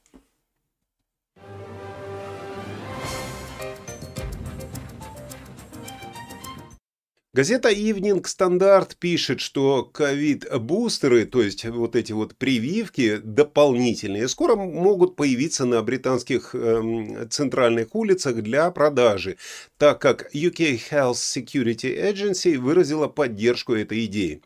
Газета 7.37 7.71
Evening 7.71 8.23
Standard 8.23 8.97
пишет, 8.99 9.41
что 9.41 9.85
ковид-бустеры, 9.85 11.27
то 11.27 11.43
есть 11.43 11.67
вот 11.67 11.95
эти 11.95 12.13
вот 12.13 12.35
прививки 12.35 13.19
дополнительные, 13.23 14.27
скоро 14.29 14.57
могут 14.57 15.17
появиться 15.17 15.67
на 15.67 15.83
британских 15.83 16.55
э, 16.55 17.27
центральных 17.29 17.95
улицах 17.95 18.37
для 18.37 18.71
продажи, 18.71 19.37
так 19.77 20.01
как 20.01 20.35
UK 20.35 20.81
Health 20.91 21.17
Security 21.17 22.11
Agency 22.11 22.57
выразила 22.57 23.07
поддержку 23.07 23.75
этой 23.75 24.07
идеи. 24.07 24.41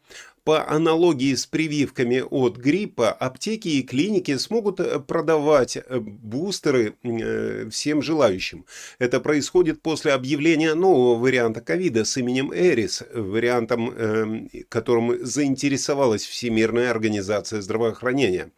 По 0.51 0.69
аналогии 0.69 1.33
с 1.33 1.47
прививками 1.47 2.25
от 2.29 2.57
гриппа, 2.57 3.13
аптеки 3.13 3.69
и 3.69 3.85
клиники 3.85 4.37
смогут 4.37 4.81
э, 4.81 4.99
продавать 4.99 5.77
э, 5.77 6.01
бустеры 6.01 6.97
э, 7.05 7.69
всем 7.71 8.03
желающим. 8.03 8.67
Это 8.99 9.21
происходит 9.21 9.81
после 9.81 10.11
объявления 10.11 10.75
нового 10.75 11.21
варианта 11.21 11.61
ковида 11.61 12.05
с 12.05 12.17
именем 12.17 12.53
Эрис, 12.53 13.05
вариантом, 13.15 14.51
которым 14.69 15.25
заинтересовалась 15.25 16.25
Всемирная 16.25 16.91
организация 16.91 17.63
здравоохранения. 17.63 18.51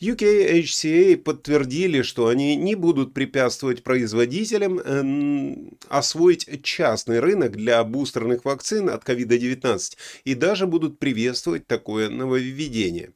UKHCA 0.00 1.16
подтвердили, 1.16 2.02
что 2.02 2.28
они 2.28 2.54
не 2.54 2.76
будут 2.76 3.14
препятствовать 3.14 3.82
производителям 3.82 4.78
э, 4.78 5.70
освоить 5.88 6.62
частный 6.62 7.18
рынок 7.18 7.56
для 7.56 7.82
бустерных 7.82 8.44
вакцин 8.44 8.88
от 8.90 9.02
COVID-19 9.02 9.96
и 10.24 10.34
даже 10.34 10.66
будут 10.66 11.00
приветствовать 11.00 11.66
такое 11.66 12.08
нововведение. 12.08 13.12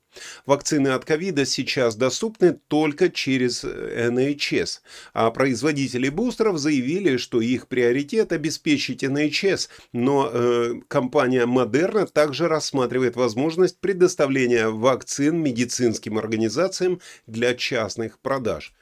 Вакцины 0.46 0.88
от 0.88 1.04
ковида 1.04 1.46
сейчас 1.46 1.96
доступны 1.96 2.58
только 2.68 3.08
через 3.08 3.64
NHS, 3.64 4.80
а 5.14 5.30
производители 5.30 6.08
бустеров 6.08 6.58
заявили, 6.58 7.16
что 7.16 7.40
их 7.40 7.68
приоритет 7.68 8.32
обеспечить 8.32 9.04
NHS, 9.04 9.68
но 9.92 10.30
э, 10.32 10.74
компания 10.88 11.46
Moderna 11.46 12.06
также 12.06 12.48
рассматривает 12.48 13.16
возможность 13.16 13.78
предоставления 13.78 14.68
вакцин 14.68 15.38
медицинским 15.42 16.18
организациям 16.18 17.00
для 17.26 17.54
частных 17.54 18.18
продаж. 18.18 18.74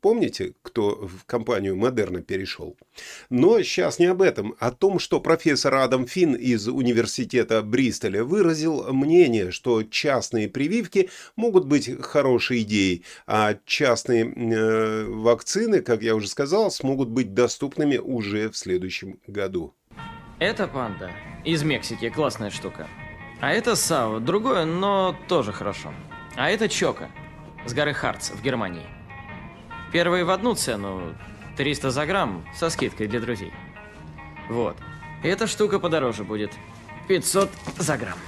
Помните, 0.00 0.54
кто 0.62 0.96
в 1.06 1.24
компанию 1.26 1.76
Модерна 1.76 2.22
перешел? 2.22 2.76
Но 3.28 3.60
сейчас 3.62 3.98
не 3.98 4.06
об 4.06 4.22
этом, 4.22 4.54
о 4.58 4.70
том, 4.70 4.98
что 4.98 5.20
профессор 5.20 5.74
Адам 5.74 6.06
Финн 6.06 6.34
из 6.34 6.68
университета 6.68 7.60
Бристоля 7.62 8.24
выразил 8.24 8.92
мнение, 8.94 9.50
что 9.50 9.82
частные 9.82 10.48
прививки 10.48 11.10
могут 11.36 11.66
быть 11.66 11.90
хорошей 12.00 12.62
идеей, 12.62 13.04
а 13.26 13.56
частные 13.66 14.24
э, 14.24 15.04
вакцины, 15.04 15.82
как 15.82 16.02
я 16.02 16.14
уже 16.14 16.28
сказал, 16.28 16.70
смогут 16.70 17.10
быть 17.10 17.34
доступными 17.34 17.98
уже 17.98 18.48
в 18.48 18.56
следующем 18.56 19.20
году. 19.26 19.74
Это 20.38 20.66
панда 20.66 21.10
из 21.44 21.62
Мексики, 21.62 22.08
классная 22.08 22.50
штука. 22.50 22.88
А 23.40 23.52
это 23.52 23.76
Сао, 23.76 24.18
другое, 24.18 24.64
но 24.64 25.14
тоже 25.28 25.52
хорошо. 25.52 25.92
А 26.36 26.50
это 26.50 26.68
Чока 26.70 27.10
с 27.66 27.74
горы 27.74 27.92
Харц 27.92 28.30
в 28.30 28.42
Германии. 28.42 28.99
Первые 29.92 30.24
в 30.24 30.30
одну 30.30 30.54
цену, 30.54 31.14
300 31.56 31.90
за 31.90 32.06
грамм, 32.06 32.44
со 32.54 32.70
скидкой 32.70 33.08
для 33.08 33.20
друзей. 33.20 33.52
Вот. 34.48 34.76
Эта 35.22 35.46
штука 35.46 35.78
подороже 35.78 36.24
будет. 36.24 36.52
500 37.08 37.50
за 37.78 37.96
грамм. 37.98 38.18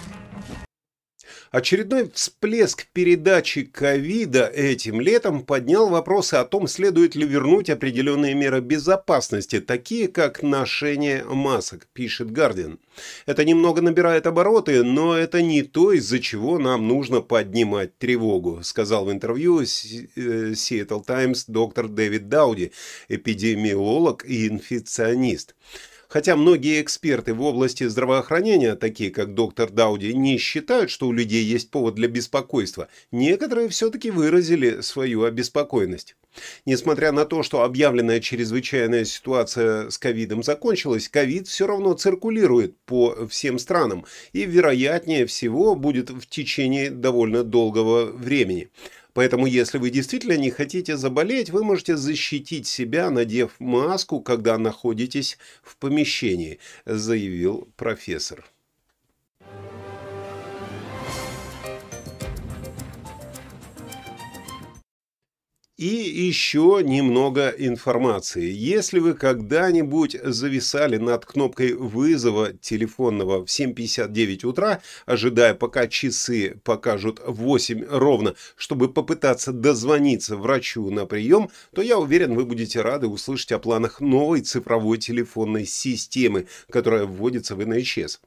Очередной 1.52 2.11
всплеск 2.14 2.87
передачи 2.94 3.64
ковида 3.64 4.47
этим 4.47 5.02
летом 5.02 5.42
поднял 5.42 5.90
вопросы 5.90 6.37
о 6.37 6.47
том, 6.47 6.66
следует 6.66 7.14
ли 7.14 7.26
вернуть 7.26 7.68
определенные 7.68 8.32
меры 8.32 8.62
безопасности, 8.62 9.61
такие 9.61 10.09
как 10.09 10.42
ношение 10.42 11.23
масок, 11.25 11.88
пишет 11.92 12.30
Гардиан. 12.30 12.78
Это 13.26 13.44
немного 13.44 13.82
набирает 13.82 14.26
обороты, 14.26 14.82
но 14.82 15.14
это 15.14 15.42
не 15.42 15.61
то, 15.61 15.92
из-за 15.92 16.21
чего 16.21 16.59
нам 16.59 16.88
нужно 16.88 17.21
поднимать 17.21 17.99
тревогу, 17.99 18.61
сказал 18.62 19.04
в 19.04 19.12
интервью 19.12 19.61
э, 19.61 19.64
Seattle 19.64 21.04
Times 21.04 21.44
доктор 21.49 21.88
Дэвид 21.88 22.30
Дауди, 22.30 22.73
эпидемиолог 23.11 24.25
и 24.25 24.49
инфекционист. 24.49 25.54
Хотя 26.12 26.37
многие 26.37 26.83
эксперты 26.83 27.33
в 27.33 27.40
области 27.40 27.85
здравоохранения, 27.85 28.75
такие 28.75 29.11
как 29.11 29.33
доктор 29.33 29.71
Дауди, 29.71 30.12
не 30.12 30.37
считают, 30.37 30.90
что 30.90 31.09
у 31.09 31.12
людей 31.12 31.42
есть 31.42 31.71
повод 31.71 31.95
для 31.95 32.07
беспокойства, 32.07 32.88
некоторые 33.12 33.71
все-таки 33.71 34.11
выразили 34.11 34.83
свою 34.83 35.25
обеспокоенность. 35.25 36.14
Несмотря 36.66 37.12
на 37.12 37.25
то, 37.25 37.42
что 37.42 37.62
объявленная 37.62 38.21
чрезвычайная 38.21 39.07
ситуация 39.07 39.88
с 39.88 39.97
ковидом 39.97 40.42
закончилась, 40.42 41.09
ковид 41.09 41.49
все 41.49 41.66
равно 41.66 41.95
циркулирует 41.95 42.76
по 42.85 43.26
всем 43.26 43.59
странам 43.59 44.04
и, 44.35 44.45
вероятнее 44.45 45.25
всего, 45.25 45.75
будет 45.75 46.11
в 46.11 46.26
течение 46.26 46.90
довольно 46.90 47.42
долгого 47.42 48.04
времени. 48.04 48.69
Поэтому, 49.14 49.47
если 49.47 49.78
вы 49.78 49.90
действительно 49.90 50.37
не 50.37 50.50
хотите 50.50 50.97
заболеть, 50.97 51.50
вы 51.50 51.64
можете 51.64 51.97
защитить 51.97 52.66
себя, 52.66 53.11
надев 53.11 53.52
маску, 53.59 54.21
когда 54.21 54.57
находитесь 54.59 55.38
в 55.62 55.76
помещении, 55.76 56.59
заявил 56.87 57.69
профессор. 57.76 58.45
И 65.82 66.26
еще 66.28 66.80
немного 66.80 67.48
информации. 67.48 68.48
Если 68.48 69.00
вы 69.00 69.14
когда-нибудь 69.14 70.16
зависали 70.22 70.96
над 70.96 71.26
кнопкой 71.26 71.72
вызова 71.72 72.52
телефонного 72.52 73.44
в 73.44 73.48
7.59 73.48 74.46
утра, 74.46 74.80
ожидая 75.06 75.54
пока 75.54 75.88
часы 75.88 76.60
покажут 76.62 77.20
8 77.26 77.84
ровно, 77.90 78.36
чтобы 78.54 78.92
попытаться 78.92 79.52
дозвониться 79.52 80.36
врачу 80.36 80.88
на 80.88 81.04
прием, 81.04 81.50
то 81.74 81.82
я 81.82 81.98
уверен, 81.98 82.36
вы 82.36 82.44
будете 82.44 82.80
рады 82.80 83.08
услышать 83.08 83.50
о 83.50 83.58
планах 83.58 84.00
новой 84.00 84.42
цифровой 84.42 84.98
телефонной 84.98 85.66
системы, 85.66 86.46
которая 86.70 87.06
вводится 87.06 87.56
в 87.56 87.60
NHS. 87.60 88.20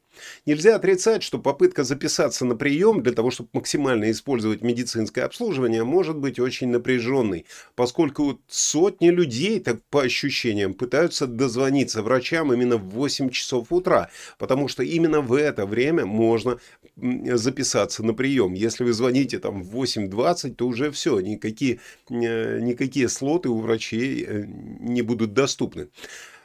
Нельзя 0.45 0.75
отрицать, 0.75 1.24
что 1.24 1.39
попытка 1.39 1.83
записаться 1.83 2.45
на 2.45 2.55
прием 2.55 3.01
для 3.01 3.13
того, 3.13 3.31
чтобы 3.31 3.50
максимально 3.53 4.12
использовать 4.12 4.62
медицинское 4.62 5.24
обслуживание, 5.24 5.83
может 5.83 6.17
быть 6.17 6.39
очень 6.39 6.69
напряженной, 6.69 7.45
поскольку 7.75 8.40
сотни 8.48 9.10
людей, 9.10 9.60
так 9.60 9.81
по 9.90 10.01
ощущениям, 10.01 10.74
пытаются 10.74 11.27
дозвониться 11.27 12.01
врачам 12.01 12.53
именно 12.53 12.77
в 12.77 12.90
8 12.90 13.29
часов 13.29 13.72
утра, 13.72 14.10
потому 14.38 14.68
что 14.68 14.84
именно 14.84 15.22
в 15.22 15.34
это 15.34 15.66
время 15.66 16.05
можно 16.05 16.60
записаться 16.96 18.03
на 18.03 18.14
прием. 18.14 18.53
Если 18.53 18.84
вы 18.84 18.94
звоните 18.94 19.40
там 19.40 19.64
в 19.64 19.75
8.20, 19.75 20.55
то 20.55 20.68
уже 20.68 20.92
все, 20.92 21.20
никакие, 21.20 21.79
э, 22.10 22.60
никакие 22.62 23.10
слоты 23.10 23.50
у 23.50 23.60
врачей 23.60 24.25
э, 24.25 24.46
не 24.79 25.01
будут 25.01 25.34
доступны. 25.34 25.90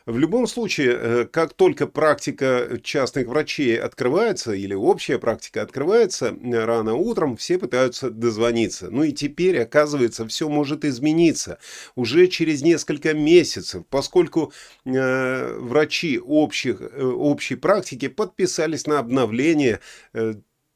В 0.07 0.19
любом 0.19 0.47
случае, 0.47 0.99
э, 0.99 1.25
как 1.27 1.53
только 1.53 1.87
практика 1.87 2.79
частных 2.83 3.27
врачей 3.27 3.79
открывается 3.79 4.53
или 4.53 4.73
общая 4.73 5.19
практика 5.19 5.63
открывается 5.63 6.29
э, 6.29 6.65
рано 6.65 6.95
утром, 6.95 7.37
все 7.37 7.59
пытаются 7.59 8.11
дозвониться. 8.11 8.91
Ну 8.91 9.03
и 9.03 9.13
теперь, 9.13 9.61
оказывается, 9.61 10.27
все 10.27 10.49
может 10.49 10.85
измениться 10.85 11.59
уже 11.97 12.29
через 12.29 12.63
несколько 12.63 13.13
месяцев, 13.13 13.85
поскольку 13.91 14.53
э, 14.87 15.59
врачи 15.59 16.19
общих, 16.19 16.81
общей 16.99 17.57
практики 17.57 18.09
подписались 18.09 18.87
на 18.87 18.99
обновление 18.99 19.81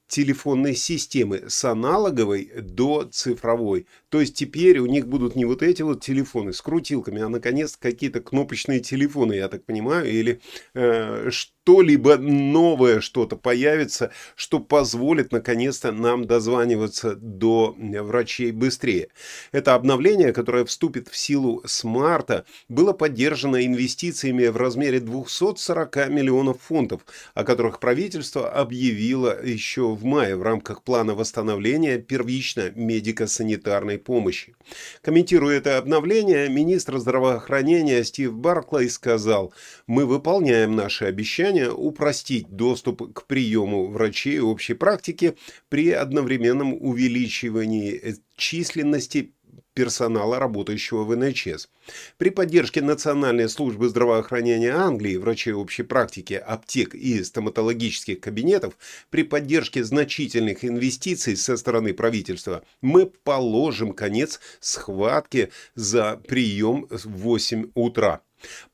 телефонной 0.09 0.75
системы 0.75 1.45
с 1.49 1.65
аналоговой 1.65 2.51
до 2.61 3.05
цифровой. 3.11 3.87
То 4.09 4.21
есть 4.21 4.35
теперь 4.35 4.79
у 4.79 4.87
них 4.87 5.07
будут 5.07 5.37
не 5.37 5.45
вот 5.45 5.63
эти 5.63 5.83
вот 5.83 6.03
телефоны 6.03 6.53
с 6.53 6.61
крутилками, 6.61 7.23
а 7.23 7.29
наконец 7.29 7.77
какие-то 7.77 8.21
кнопочные 8.21 8.81
телефоны, 8.81 9.35
я 9.35 9.49
так 9.49 9.65
понимаю, 9.65 10.11
или 10.11 10.41
э, 10.75 11.31
что-либо 11.65 12.19
новое 12.19 13.01
что-то 13.01 13.37
появится, 13.37 14.11
что 14.37 14.61
позволит 14.61 15.33
наконец-то 15.33 15.93
нам 15.93 16.27
дозваниваться 16.27 17.17
до 17.17 17.75
врачей 17.79 18.53
быстрее. 18.53 19.09
Это 19.51 19.75
обновление, 19.75 20.35
которое 20.35 20.67
вступит 20.67 21.09
в 21.09 21.17
силу 21.17 21.63
с 21.65 21.83
марта, 21.83 22.45
было 22.69 22.93
поддержано 22.93 23.65
инвестициями 23.65 24.47
в 24.49 24.59
размере 24.59 25.01
240 25.01 26.11
миллионов 26.11 26.61
фунтов, 26.61 27.01
о 27.33 27.45
которых 27.45 27.81
правительство 27.81 28.51
объявило 28.51 29.43
еще 29.43 29.95
в 29.95 30.05
мае 30.05 30.37
в 30.37 30.43
рамках 30.43 30.83
плана 30.83 31.15
восстановления 31.15 31.97
первично-медико-санитарной 31.97 33.97
помощи. 33.97 34.55
Комментируя 35.01 35.57
это 35.57 35.79
обновление, 35.79 36.51
министр 36.51 36.99
здравоохранения 36.99 38.05
Стив 38.05 38.35
Барклey 38.35 38.91
сказал, 38.91 39.55
«Мы 39.87 40.05
выполняем 40.05 40.77
наши 40.77 41.07
обещания 41.07 41.54
упростить 41.63 42.49
доступ 42.49 43.13
к 43.13 43.27
приему 43.27 43.87
врачей 43.87 44.41
общей 44.41 44.75
практики 44.75 45.37
при 45.69 45.91
одновременном 45.91 46.75
увеличивании 46.75 48.17
численности 48.37 49.33
персонала, 49.75 50.39
работающего 50.39 51.05
в 51.05 51.15
НХС. 51.17 51.69
При 52.17 52.31
поддержке 52.31 52.81
Национальной 52.81 53.49
службы 53.49 53.89
здравоохранения 53.89 54.73
Англии, 54.73 55.17
врачей 55.17 55.53
общей 55.53 55.83
практики, 55.83 56.35
аптек 56.35 56.95
и 56.95 57.23
стоматологических 57.23 58.21
кабинетов, 58.21 58.79
при 59.11 59.25
поддержке 59.25 59.85
значительных 59.85 60.65
инвестиций 60.65 61.37
со 61.37 61.57
стороны 61.57 61.93
правительства, 61.93 62.63
мы 62.81 63.07
положим 63.07 63.93
конец 63.93 64.41
схватке 64.61 65.51
за 65.75 66.17
прием 66.17 66.87
в 66.89 67.07
8 67.07 67.71
утра. 67.75 68.23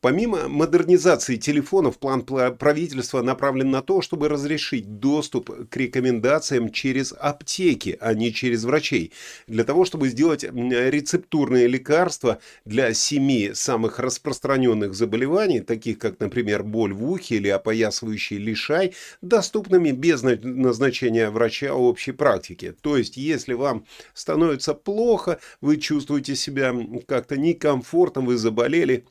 Помимо 0.00 0.48
модернизации 0.48 1.36
телефонов, 1.36 1.98
план 1.98 2.22
правительства 2.22 3.22
направлен 3.22 3.70
на 3.70 3.82
то, 3.82 4.02
чтобы 4.02 4.28
разрешить 4.28 4.98
доступ 4.98 5.68
к 5.68 5.76
рекомендациям 5.76 6.70
через 6.70 7.12
аптеки, 7.12 7.96
а 8.00 8.14
не 8.14 8.32
через 8.32 8.64
врачей, 8.64 9.12
для 9.46 9.64
того, 9.64 9.84
чтобы 9.84 10.08
сделать 10.08 10.44
рецептурные 10.44 11.66
лекарства 11.66 12.38
для 12.64 12.94
семи 12.94 13.50
самых 13.54 13.98
распространенных 13.98 14.94
заболеваний, 14.94 15.60
таких 15.60 15.98
как, 15.98 16.20
например, 16.20 16.62
боль 16.62 16.92
в 16.92 17.10
ухе 17.10 17.36
или 17.36 17.48
опоясывающий 17.48 18.38
лишай, 18.38 18.94
доступными 19.22 19.90
без 19.90 20.22
назначения 20.22 21.30
врача 21.30 21.74
общей 21.74 22.12
практики. 22.12 22.74
То 22.80 22.96
есть, 22.96 23.16
если 23.16 23.54
вам 23.54 23.84
становится 24.14 24.74
плохо, 24.74 25.38
вы 25.60 25.76
чувствуете 25.76 26.36
себя 26.36 26.74
как-то 27.06 27.36
некомфортно, 27.36 28.22
вы 28.22 28.36
заболели, 28.36 29.04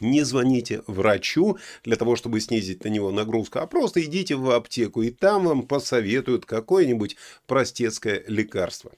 не 0.00 0.24
звоните 0.24 0.82
врачу 0.86 1.58
для 1.84 1.96
того, 1.96 2.16
чтобы 2.16 2.40
снизить 2.40 2.84
на 2.84 2.88
него 2.88 3.10
нагрузку, 3.10 3.58
а 3.58 3.66
просто 3.66 4.04
идите 4.04 4.36
в 4.36 4.50
аптеку, 4.50 5.02
и 5.02 5.10
там 5.10 5.44
вам 5.46 5.62
посоветуют 5.62 6.46
какое-нибудь 6.46 7.16
простецкое 7.46 8.24
лекарство. 8.28 8.92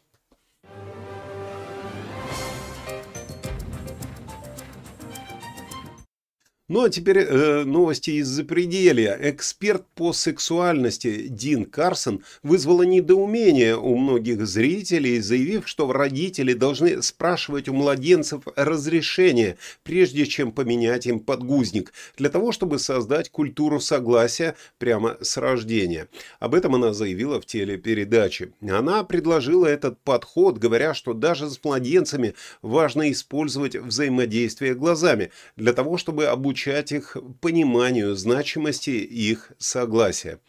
Ну 6.71 6.85
а 6.85 6.89
теперь 6.89 7.19
э, 7.19 7.65
новости 7.65 8.11
из 8.11 8.29
запределья. 8.29 9.19
Эксперт 9.21 9.85
по 9.97 10.13
сексуальности 10.13 11.27
Дин 11.27 11.65
Карсон 11.65 12.23
вызвала 12.45 12.85
недоумение 12.85 13.77
у 13.77 13.97
многих 13.97 14.47
зрителей, 14.47 15.19
заявив, 15.19 15.67
что 15.67 15.91
родители 15.91 16.53
должны 16.53 17.03
спрашивать 17.03 17.69
у 17.69 17.75
младенцев 17.75 18.43
разрешение, 18.55 19.59
прежде 19.83 20.27
чем 20.27 20.53
поменять 20.53 21.09
им 21.09 21.19
подгузник, 21.19 21.93
для 22.17 22.29
того, 22.29 22.53
чтобы 22.53 22.79
создать 22.79 23.31
культуру 23.31 23.81
согласия 23.81 24.55
прямо 24.79 25.17
с 25.21 25.39
рождения. 25.39 26.07
Об 26.39 26.55
этом 26.55 26.77
она 26.77 26.93
заявила 26.93 27.41
в 27.41 27.47
телепередаче. 27.47 28.53
Она 28.63 29.03
предложила 29.03 29.67
этот 29.67 29.99
подход, 30.05 30.59
говоря, 30.59 30.95
что 30.95 31.15
даже 31.15 31.51
с 31.51 31.59
младенцами 31.65 32.37
важно 32.63 33.11
использовать 33.11 33.75
взаимодействие 33.75 34.77
глазами, 34.77 35.33
для 35.57 35.73
того, 35.73 35.97
чтобы 35.97 36.27
обучить 36.27 36.60
обучать 36.61 36.93
их 36.93 37.17
пониманию 37.41 38.15
значимости 38.15 38.91
их 38.91 39.53
согласия. 39.59 40.41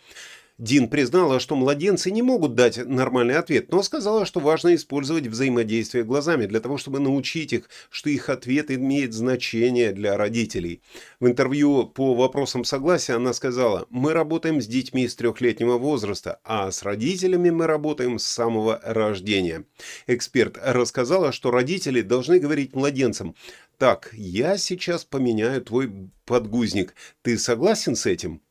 Дин 0.62 0.90
признала, 0.90 1.40
что 1.40 1.56
младенцы 1.56 2.12
не 2.12 2.22
могут 2.22 2.54
дать 2.54 2.78
нормальный 2.86 3.36
ответ, 3.36 3.72
но 3.72 3.82
сказала, 3.82 4.28
что 4.28 4.40
важно 4.40 4.76
использовать 4.76 5.26
взаимодействие 5.26 6.04
глазами 6.04 6.46
для 6.46 6.60
того, 6.60 6.78
чтобы 6.78 7.00
научить 7.00 7.52
их, 7.52 7.68
что 7.90 8.12
их 8.12 8.30
ответ 8.30 8.70
имеет 8.70 9.12
значение 9.12 9.92
для 9.92 10.16
родителей. 10.18 10.84
В 11.20 11.26
интервью 11.26 11.88
по 11.88 12.14
вопросам 12.14 12.64
согласия 12.64 13.14
она 13.14 13.34
сказала, 13.34 13.88
«Мы 13.90 14.14
работаем 14.14 14.62
с 14.62 14.68
детьми 14.68 15.08
с 15.08 15.16
трехлетнего 15.16 15.80
возраста, 15.80 16.40
а 16.44 16.70
с 16.70 16.84
родителями 16.84 17.50
мы 17.50 17.66
работаем 17.66 18.20
с 18.20 18.26
самого 18.26 18.80
рождения». 18.84 19.66
Эксперт 20.06 20.60
рассказала, 20.64 21.32
что 21.32 21.50
родители 21.50 22.02
должны 22.02 22.38
говорить 22.38 22.76
младенцам, 22.76 23.34
«Так, 23.80 24.10
я 24.14 24.58
сейчас 24.58 25.06
поменяю 25.06 25.64
твой 25.64 25.92
подгузник. 26.26 26.94
Ты 27.24 27.40
согласен 27.40 27.96
с 27.96 28.06
этим?» 28.06 28.42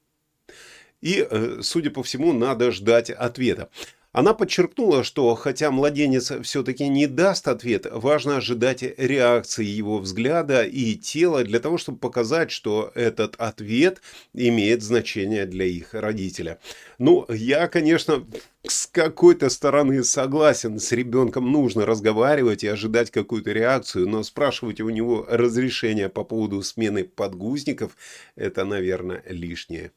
И, 1.00 1.26
э, 1.28 1.60
судя 1.62 1.90
по 1.90 2.02
всему, 2.02 2.32
надо 2.32 2.70
ждать 2.70 3.10
ответа. 3.10 3.68
Она 4.12 4.34
подчеркнула, 4.34 5.04
что 5.04 5.36
хотя 5.36 5.70
младенец 5.70 6.32
все-таки 6.42 6.88
не 6.88 7.06
даст 7.06 7.46
ответ, 7.46 7.86
важно 7.88 8.38
ожидать 8.38 8.82
реакции 8.82 9.64
его 9.64 9.98
взгляда 9.98 10.64
и 10.64 10.96
тела 10.96 11.44
для 11.44 11.60
того, 11.60 11.78
чтобы 11.78 11.98
показать, 11.98 12.50
что 12.50 12.90
этот 12.96 13.36
ответ 13.36 14.02
имеет 14.34 14.82
значение 14.82 15.46
для 15.46 15.64
их 15.64 15.94
родителя. 15.94 16.58
Ну, 16.98 17.24
я, 17.28 17.68
конечно, 17.68 18.26
с 18.66 18.88
какой-то 18.88 19.48
стороны 19.48 20.02
согласен, 20.02 20.80
с 20.80 20.90
ребенком 20.90 21.52
нужно 21.52 21.86
разговаривать 21.86 22.64
и 22.64 22.68
ожидать 22.68 23.12
какую-то 23.12 23.52
реакцию, 23.52 24.08
но 24.08 24.24
спрашивать 24.24 24.80
у 24.80 24.90
него 24.90 25.24
разрешение 25.30 26.08
по 26.08 26.24
поводу 26.24 26.62
смены 26.62 27.04
подгузников– 27.04 27.96
это, 28.34 28.64
наверное, 28.64 29.22
лишнее. 29.28 29.92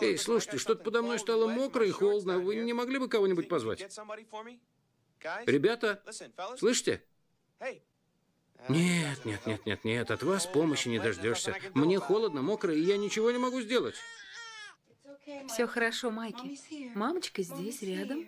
Эй, 0.00 0.18
слушайте, 0.18 0.58
что-то 0.58 0.82
подо 0.84 1.02
мной 1.02 1.18
стало 1.18 1.48
мокро 1.48 1.86
и 1.86 1.90
холодно. 1.90 2.38
Вы 2.38 2.56
не 2.56 2.72
могли 2.72 2.98
бы 2.98 3.08
кого-нибудь 3.08 3.48
позвать? 3.48 3.80
Ребята, 5.46 6.02
слышите? 6.58 7.04
Нет, 8.68 9.24
нет, 9.24 9.46
нет, 9.46 9.66
нет, 9.66 9.84
нет, 9.84 10.10
от 10.10 10.22
вас 10.22 10.46
помощи 10.46 10.88
не 10.88 10.98
дождешься. 10.98 11.56
Мне 11.74 11.98
холодно, 11.98 12.42
мокро, 12.42 12.74
и 12.74 12.80
я 12.80 12.96
ничего 12.98 13.30
не 13.30 13.38
могу 13.38 13.60
сделать. 13.60 13.96
Все 15.48 15.66
хорошо, 15.66 16.10
Майки. 16.10 16.58
Мамочка 16.94 17.42
здесь, 17.42 17.82
рядом. 17.82 18.26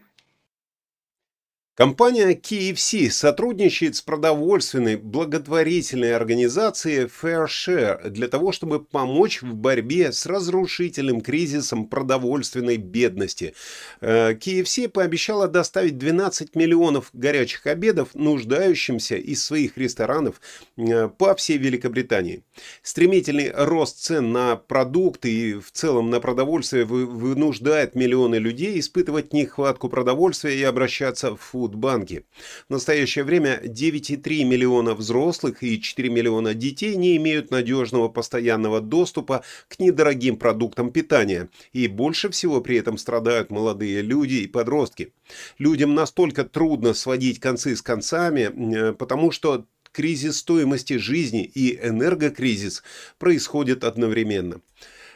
Компания 1.75 2.35
KFC 2.35 3.09
сотрудничает 3.09 3.97
с 3.97 4.03
продовольственной 4.03 4.97
благотворительной 4.97 6.15
организацией 6.15 7.07
Fair 7.07 7.47
Share 7.47 8.11
для 8.11 8.29
того, 8.29 8.53
чтобы 8.53 8.85
помочь 8.85 9.41
в 9.41 9.55
борьбе 9.55 10.13
с 10.13 10.27
разрушительным 10.27 11.23
кризисом 11.23 11.87
продовольственной 11.87 12.77
бедности. 12.77 13.55
KFC 14.03 14.85
э, 14.85 14.89
пообещала 14.91 15.49
доставить 15.49 15.97
12 15.97 16.55
миллионов 16.57 17.09
горячих 17.15 17.67
обедов 17.67 18.11
нуждающимся 18.13 19.17
из 19.17 19.43
своих 19.43 19.79
ресторанов 19.79 20.43
э, 20.77 21.09
по 21.09 21.35
всей 21.35 21.57
Великобритании. 21.57 22.45
Стремительный 22.83 23.51
рост 23.51 23.97
цен 23.97 24.31
на 24.31 24.57
продукты 24.57 25.33
и 25.33 25.55
в 25.55 25.73
целом 25.73 26.11
на 26.11 26.21
продовольствие 26.21 26.85
вынуждает 26.85 27.95
миллионы 27.95 28.35
людей 28.35 28.79
испытывать 28.79 29.33
нехватку 29.33 29.89
продовольствия 29.89 30.55
и 30.55 30.63
обращаться 30.65 31.35
в 31.35 31.62
Фудбанке. 31.63 32.25
В 32.69 32.73
настоящее 32.73 33.23
время 33.23 33.61
9,3 33.63 34.43
миллиона 34.43 34.95
взрослых 34.95 35.63
и 35.63 35.81
4 35.81 36.09
миллиона 36.09 36.55
детей 36.55 36.97
не 36.97 37.17
имеют 37.19 37.53
надежного 37.53 38.09
постоянного 38.09 38.81
доступа 38.81 39.45
к 39.69 39.79
недорогим 39.79 40.37
продуктам 40.37 40.91
питания. 40.91 41.49
И 41.73 41.87
больше 41.87 42.31
всего 42.31 42.61
при 42.61 42.79
этом 42.79 42.99
страдают 42.99 43.51
молодые 43.51 44.03
люди 44.03 44.35
и 44.35 44.49
подростки. 44.49 45.13
Людям 45.59 45.95
настолько 45.95 46.43
трудно 46.43 46.95
сводить 46.95 47.39
концы 47.39 47.77
с 47.77 47.83
концами, 47.83 48.51
э, 48.51 48.93
потому 48.93 49.31
что 49.31 49.65
кризис 49.93 50.39
стоимости 50.39 50.97
жизни 50.97 51.45
и 51.45 51.79
энергокризис 51.81 52.83
происходят 53.19 53.85
одновременно. 53.85 54.61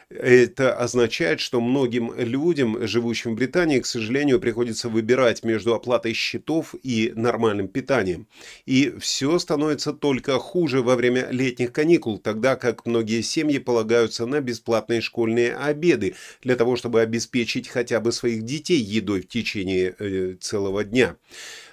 Это 0.09 0.73
означает, 0.73 1.41
что 1.41 1.59
многим 1.59 2.13
людям, 2.17 2.87
живущим 2.87 3.33
в 3.33 3.35
Британии, 3.35 3.81
к 3.81 3.85
сожалению, 3.85 4.39
приходится 4.39 4.87
выбирать 4.87 5.43
между 5.43 5.73
оплатой 5.73 6.13
счетов 6.13 6.75
и 6.81 7.11
нормальным 7.13 7.67
питанием. 7.67 8.25
И 8.65 8.95
все 9.01 9.37
становится 9.37 9.91
только 9.91 10.39
хуже 10.39 10.81
во 10.81 10.95
время 10.95 11.27
летних 11.29 11.73
каникул, 11.73 12.19
тогда 12.19 12.55
как 12.55 12.85
многие 12.85 13.21
семьи 13.21 13.57
полагаются 13.57 14.25
на 14.25 14.39
бесплатные 14.39 15.01
школьные 15.01 15.53
обеды 15.53 16.15
для 16.41 16.55
того, 16.55 16.77
чтобы 16.77 17.01
обеспечить 17.01 17.67
хотя 17.67 17.99
бы 17.99 18.13
своих 18.13 18.43
детей 18.43 18.79
едой 18.79 19.21
в 19.21 19.27
течение 19.27 19.93
э, 19.99 20.35
целого 20.39 20.85
дня. 20.85 21.17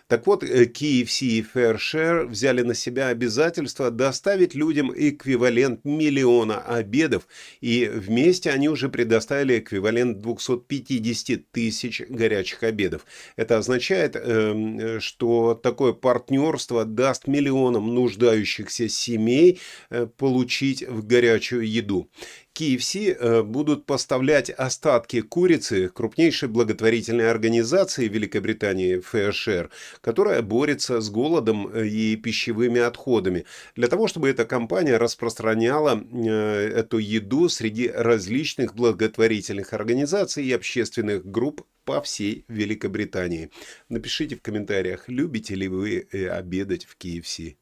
Так 0.06 0.26
вот, 0.26 0.44
KFC 0.44 1.22
э, 1.22 1.24
и 1.24 1.42
Fairshare 1.42 2.26
взяли 2.26 2.60
на 2.60 2.74
себя 2.74 3.08
обязательство 3.08 3.90
доставить 3.90 4.54
людям 4.54 4.92
эквивалент 4.94 5.80
миллиона 5.84 6.58
обедов, 6.58 7.26
и 7.62 7.86
вместе 7.86 8.50
они 8.50 8.68
уже 8.68 8.90
предоставили 8.90 9.60
эквивалент 9.60 10.20
250 10.20 11.50
тысяч 11.50 12.02
горячих 12.06 12.62
обедов. 12.64 13.06
Это 13.36 13.56
означает, 13.56 14.14
эм, 14.14 15.00
что 15.00 15.54
такое 15.54 15.94
партнерство 15.94 16.84
даст 16.84 17.26
миллионам 17.26 17.94
нуждающихся 17.94 18.90
семей 18.90 19.58
э, 19.88 20.06
получить 20.06 20.86
в 20.86 21.06
горячую 21.06 21.66
еду. 21.66 22.10
KFC 22.54 23.16
э, 23.18 23.42
будут 23.42 23.84
поставлять 23.84 24.48
остатки 24.50 25.20
курицы 25.22 25.88
крупнейшей 25.88 26.48
благотворительной 26.48 27.30
организации 27.30 28.06
Великобритании 28.06 29.00
FairShare, 29.00 29.70
которая 30.00 30.40
борется 30.40 31.00
с 31.00 31.10
голодом 31.10 31.68
э, 31.68 31.88
и 31.88 32.16
пищевыми 32.16 32.80
отходами, 32.80 33.44
для 33.74 33.88
того, 33.88 34.06
чтобы 34.06 34.28
эта 34.28 34.44
компания 34.44 34.98
распространяла 34.98 36.00
э, 36.00 36.70
эту 36.76 36.98
еду 36.98 37.48
среди 37.48 37.88
различных 37.88 38.74
благотворительных 38.76 39.72
организаций 39.72 40.44
и 40.44 40.52
общественных 40.52 41.26
групп 41.26 41.62
по 41.84 42.00
всей 42.00 42.44
Великобритании. 42.48 43.50
Напишите 43.88 44.36
в 44.36 44.42
комментариях, 44.42 45.08
любите 45.08 45.54
ли 45.54 45.68
вы 45.68 46.08
обедать 46.30 46.86
в 46.86 46.96
KFC. 46.96 47.56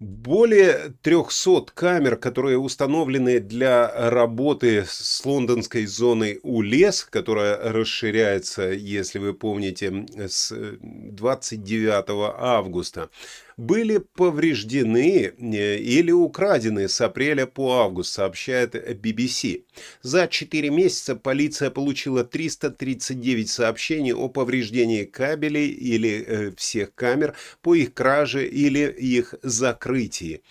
Более 0.00 0.92
300 1.02 1.66
камер, 1.72 2.16
которые 2.16 2.58
установлены 2.58 3.38
для 3.38 4.10
работы 4.10 4.84
с 4.84 5.24
лондонской 5.24 5.86
зоной 5.86 6.40
УЛЕС, 6.42 7.04
которая 7.04 7.72
расширяется, 7.72 8.70
если 8.72 9.20
вы 9.20 9.34
помните, 9.34 10.04
с 10.16 10.52
29 10.80 12.04
августа, 12.36 13.08
были 13.56 13.98
повреждены 13.98 15.32
э, 15.36 15.78
или 15.78 16.10
украдены 16.10 16.88
с 16.88 17.00
апреля 17.00 17.46
по 17.46 17.80
август, 17.80 18.12
сообщает 18.12 18.74
BBC. 18.74 19.64
За 20.02 20.26
4 20.26 20.70
месяца 20.70 21.16
полиция 21.16 21.70
получила 21.70 22.24
339 22.24 23.48
сообщений 23.48 24.12
о 24.12 24.28
повреждении 24.28 25.04
кабелей 25.04 25.68
или 25.68 26.24
э, 26.26 26.52
всех 26.56 26.94
камер 26.94 27.34
по 27.62 27.74
их 27.74 27.94
краже 27.94 28.46
или 28.46 28.90
их 28.90 29.34
закрытии. 29.42 30.42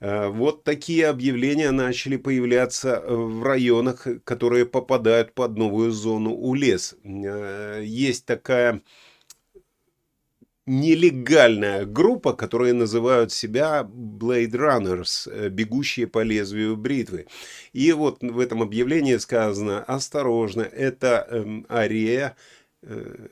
Э, 0.00 0.28
вот 0.28 0.64
такие 0.64 1.06
объявления 1.06 1.70
начали 1.70 2.16
появляться 2.16 3.00
в 3.06 3.42
районах, 3.42 4.06
которые 4.24 4.66
попадают 4.66 5.34
под 5.34 5.56
новую 5.56 5.92
зону 5.92 6.32
УЛЕС. 6.34 6.96
Есть 7.04 8.26
такая 8.26 8.82
нелегальная 10.68 11.84
группа, 11.84 12.32
которые 12.34 12.74
называют 12.74 13.32
себя 13.32 13.82
Blade 13.82 14.52
Runners, 14.52 15.28
э, 15.30 15.48
бегущие 15.48 16.06
по 16.06 16.22
лезвию 16.22 16.76
бритвы. 16.76 17.26
И 17.72 17.92
вот 17.92 18.18
в 18.20 18.38
этом 18.38 18.62
объявлении 18.62 19.16
сказано, 19.16 19.82
осторожно, 19.82 20.62
это 20.62 21.26
эм, 21.30 21.66
Ария, 21.70 22.36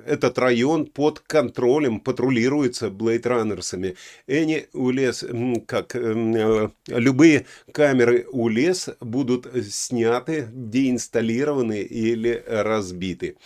этот 0.04 0.38
район 0.38 0.86
под 0.86 1.20
контролем 1.20 2.00
патрулируется 2.00 2.90
блейдраннерсами. 2.90 3.96
Эни 4.26 4.66
Улес, 4.72 5.24
как 5.66 5.94
э, 5.94 6.70
любые 6.88 7.46
камеры 7.72 8.26
Улес 8.32 8.90
будут 9.00 9.46
сняты, 9.70 10.48
деинсталлированы 10.52 11.80
или 11.80 12.42
разбиты. 12.46 13.36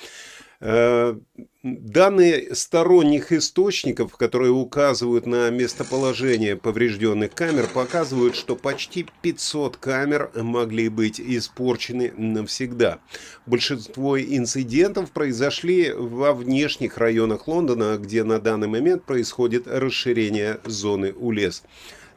Э, 0.62 1.16
данные 1.62 2.54
сторонних 2.54 3.32
источников, 3.32 4.16
которые 4.16 4.52
указывают 4.52 5.24
на 5.24 5.48
местоположение 5.48 6.54
поврежденных 6.54 7.32
камер, 7.32 7.66
показывают, 7.72 8.36
что 8.36 8.56
почти 8.56 9.06
500 9.22 9.78
камер 9.78 10.30
могли 10.34 10.90
быть 10.90 11.18
испорчены 11.18 12.12
навсегда. 12.14 12.98
Большинство 13.46 14.20
инцидентов 14.20 15.12
произошли 15.12 15.92
во 15.94 16.34
внешних 16.34 16.98
районах 16.98 17.48
Лондона, 17.48 17.96
где 17.96 18.22
на 18.22 18.38
данный 18.38 18.68
момент 18.68 19.04
происходит 19.04 19.66
расширение 19.66 20.60
зоны 20.66 21.14
УЛЕС. 21.14 21.62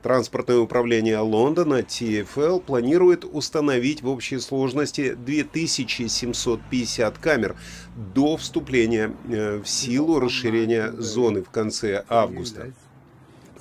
Транспортное 0.04 0.58
управление 0.58 1.20
Лондона, 1.20 1.80
TfL, 1.80 2.62
планирует 2.62 3.24
установить 3.24 4.02
в 4.02 4.10
общей 4.10 4.38
сложности 4.40 5.14
2750 5.14 7.18
камер 7.20 7.56
до 8.14 8.36
вступления 8.36 9.14
э, 9.30 9.62
в 9.64 9.66
силу 9.66 10.20
расширения 10.20 10.92
зоны 10.92 11.42
в 11.42 11.50
конце 11.50 12.04
августа. 12.10 12.74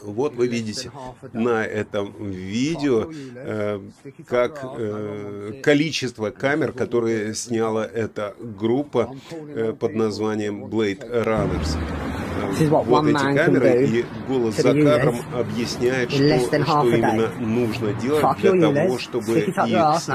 Вот 0.03 0.35
вы 0.35 0.49
видите 0.49 0.91
на 1.33 1.65
этом 1.65 2.13
видео, 2.29 3.09
э, 3.37 3.81
как 4.27 4.65
э, 4.65 5.61
количество 5.63 6.31
камер, 6.31 6.73
которые 6.73 7.37
сняла 7.37 7.87
эта 7.87 8.35
группа 8.41 9.15
под 9.79 9.95
названием 9.95 10.65
Blade 10.65 11.09
Runners. 11.25 11.79
Вот 12.85 13.07
эти 13.07 13.15
камеры, 13.37 13.69
и 13.87 14.05
голос 14.29 14.57
за 14.57 14.73
кадром 14.85 15.17
объясняет, 15.35 16.11
что, 16.11 16.19
что 16.67 16.81
именно 16.97 17.29
нужно 17.41 17.93
делать 17.95 18.21
для 18.41 18.51
того, 18.85 18.99
чтобы 18.99 19.25
их 19.41 19.55
снять. 19.99 20.15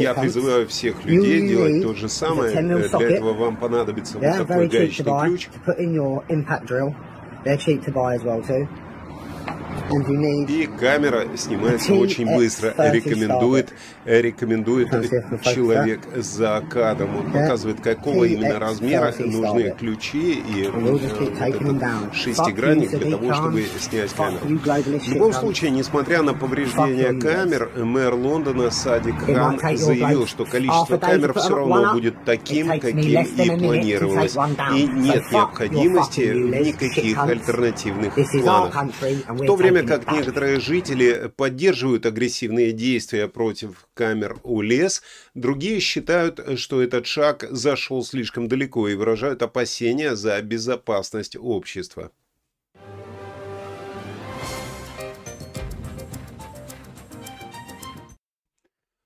Я 0.00 0.14
призываю 0.22 0.66
всех 0.68 1.04
людей 1.04 1.40
делать 1.48 1.82
то 1.82 1.94
же 1.94 2.08
самое. 2.08 2.50
Для 2.98 3.08
этого 3.16 3.32
вам 3.34 3.56
понадобится 3.56 4.18
вот 4.18 4.22
такой 4.46 4.68
гаечный 4.68 5.04
ключ. 5.30 5.48
И 9.90 10.68
камера 10.78 11.26
снимается 11.36 11.94
очень 11.94 12.26
быстро. 12.26 12.74
Рекомендует, 12.76 13.72
рекомендует 14.04 14.90
человек 15.42 16.00
за 16.14 16.62
кадром. 16.68 17.16
Он 17.16 17.32
показывает, 17.32 17.80
какого 17.80 18.24
именно 18.24 18.58
размера 18.58 19.14
нужны 19.18 19.74
ключи 19.78 20.34
и 20.34 20.68
вот 20.68 21.02
этот 21.02 22.14
шестигранник 22.14 22.90
для 22.90 23.10
того, 23.16 23.32
чтобы 23.34 23.64
снять 23.78 24.12
камеру. 24.12 24.40
В 24.44 25.08
любом 25.08 25.32
случае, 25.32 25.70
несмотря 25.70 26.22
на 26.22 26.34
повреждения 26.34 27.18
камер, 27.18 27.70
мэр 27.76 28.14
Лондона 28.14 28.70
Садик 28.70 29.18
Хан 29.24 29.58
заявил, 29.76 30.26
что 30.26 30.44
количество 30.44 30.98
камер 30.98 31.32
все 31.34 31.54
равно 31.56 31.92
будет 31.92 32.24
таким, 32.24 32.68
каким 32.80 33.22
и 33.22 33.58
планировалось. 33.58 34.36
И 34.74 34.86
нет 34.86 35.24
необходимости 35.32 36.32
в 36.32 36.50
никаких 36.60 37.18
альтернативных 37.18 38.14
планах. 38.42 38.84
В 39.28 39.46
то 39.46 39.56
время 39.56 39.77
время 39.82 39.98
как 39.98 40.12
некоторые 40.12 40.60
жители 40.60 41.32
поддерживают 41.36 42.06
агрессивные 42.06 42.72
действия 42.72 43.28
против 43.28 43.86
камер 43.94 44.38
УЛЕС, 44.42 45.02
другие 45.34 45.80
считают, 45.80 46.40
что 46.58 46.82
этот 46.82 47.06
шаг 47.06 47.46
зашел 47.50 48.02
слишком 48.04 48.48
далеко 48.48 48.88
и 48.88 48.94
выражают 48.94 49.42
опасения 49.42 50.16
за 50.16 50.40
безопасность 50.42 51.36
общества. 51.38 52.10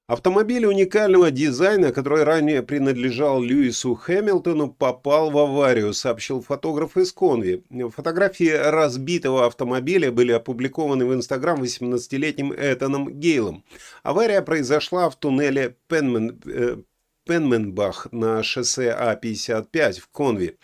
Автомобиль 0.08 0.66
уникального 0.66 1.30
дизайна, 1.30 1.92
который 1.92 2.24
ранее 2.24 2.62
принадлежал 2.62 3.40
Льюису 3.40 3.94
Хэмилтону, 3.94 4.72
попал 4.72 5.30
в 5.30 5.38
аварию, 5.38 5.94
сообщил 5.94 6.42
фотограф 6.42 6.96
из 6.96 7.12
Конви. 7.12 7.62
Фотографии 7.94 8.50
разбитого 8.50 9.46
автомобиля 9.46 10.10
были 10.10 10.32
опубликованы 10.32 11.06
в 11.06 11.14
Инстаграм 11.14 11.62
18-летним 11.62 12.52
Этаном 12.52 13.20
Гейлом. 13.20 13.64
Авария 14.02 14.42
произошла 14.42 15.08
в 15.08 15.16
туннеле 15.16 15.76
Пенмен, 15.86 16.40
э, 16.46 16.78
Пенменбах 17.24 18.08
на 18.10 18.42
шоссе 18.42 18.90
А-55 18.90 20.00
в 20.00 20.08
Конви. 20.08 20.58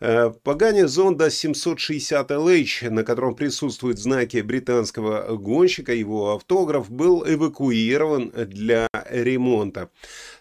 Э, 0.00 0.30
Погане 0.44 0.86
зонда 0.86 1.28
760 1.28 2.30
LH, 2.30 2.90
на 2.90 3.02
котором 3.02 3.34
присутствуют 3.34 3.98
знаки 3.98 4.40
британского 4.40 5.36
гонщика, 5.36 5.92
его 5.92 6.34
автограф, 6.34 6.88
был 6.88 7.24
эвакуирован 7.26 8.32
для 8.36 8.86
ремонта. 9.10 9.90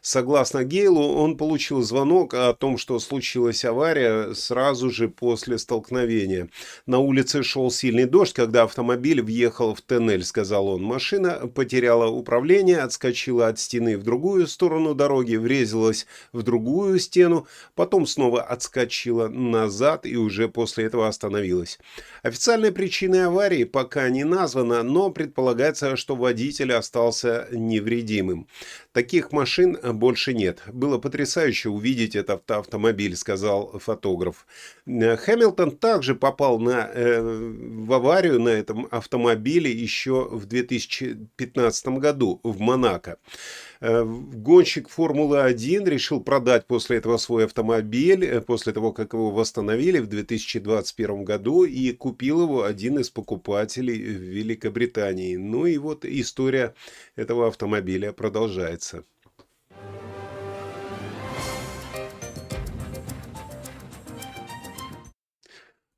Согласно 0.02 0.64
Гейлу, 0.64 1.16
он 1.16 1.38
получил 1.38 1.82
звонок 1.82 2.36
о 2.36 2.54
том, 2.54 2.78
что 2.78 3.00
случилась 3.00 3.66
авария 3.66 4.34
сразу 4.36 4.92
же 4.92 5.10
после 5.10 5.58
столкновения. 5.58 6.50
На 6.86 7.00
улице 7.00 7.42
шел 7.42 7.72
сильный 7.72 8.06
дождь, 8.06 8.34
когда 8.34 8.64
автомобиль 8.64 9.24
въехал 9.24 9.74
в 9.74 9.82
тоннель, 9.82 10.24
сказал 10.24 10.68
он. 10.68 10.84
Машина 10.84 11.48
потеряла 11.54 12.06
управление, 12.08 12.80
отскочила 12.80 13.48
от 13.48 13.60
стены 13.60 13.98
в 13.98 14.04
другую 14.04 14.46
сторону 14.46 14.94
дороги, 14.94 15.36
врезалась 15.36 16.06
в 16.32 16.44
другую 16.44 17.00
стену, 17.00 17.48
потом 17.74 18.06
снова 18.06 18.44
отскочила 18.44 19.28
назад 19.48 20.06
и 20.06 20.16
уже 20.16 20.48
после 20.48 20.86
этого 20.86 21.08
остановилась. 21.08 21.80
Официальной 22.24 22.72
причиной 22.72 23.26
аварии 23.26 23.64
пока 23.64 24.10
не 24.10 24.24
названа, 24.24 24.84
но 24.84 25.10
предполагается, 25.10 25.96
что 25.96 26.16
водитель 26.16 26.74
остался 26.74 27.48
невредимым. 27.52 28.48
Таких 28.92 29.32
машин 29.32 29.78
больше 29.94 30.34
нет. 30.34 30.62
Было 30.72 30.98
потрясающе 30.98 31.70
увидеть 31.70 32.16
этот 32.16 32.50
автомобиль, 32.52 33.16
сказал 33.16 33.80
фотограф. 33.80 34.46
Хэмилтон 34.86 35.78
также 35.78 36.16
попал 36.16 36.60
на, 36.60 36.90
э, 36.94 37.22
в 37.22 37.94
аварию 37.94 38.40
на 38.40 38.50
этом 38.50 38.88
автомобиле 38.92 39.72
еще 39.72 40.28
в 40.30 40.46
2015 40.46 42.00
году 42.00 42.40
в 42.44 42.60
Монако. 42.60 43.18
Э, 43.80 44.04
гонщик 44.04 44.90
Формулы-1 44.90 45.88
решил 45.90 46.22
продать 46.22 46.66
после 46.66 46.98
этого 46.98 47.18
свой 47.18 47.46
автомобиль, 47.46 48.26
э, 48.26 48.42
после 48.42 48.74
того, 48.74 48.92
как 48.92 49.14
его 49.14 49.32
восстановили 49.32 50.00
в 50.00 50.08
2021 50.08 51.24
году, 51.24 51.64
и 51.64 51.92
купил 51.92 52.42
его 52.42 52.64
один 52.64 53.00
из 53.00 53.10
покупателей 53.10 53.98
в 54.02 54.22
Великобритании. 54.22 55.36
Ну 55.36 55.66
и 55.66 55.78
вот 55.78 56.06
история 56.06 56.74
этого 57.16 57.48
автомобиля 57.48 58.14
продолжается. 58.14 59.04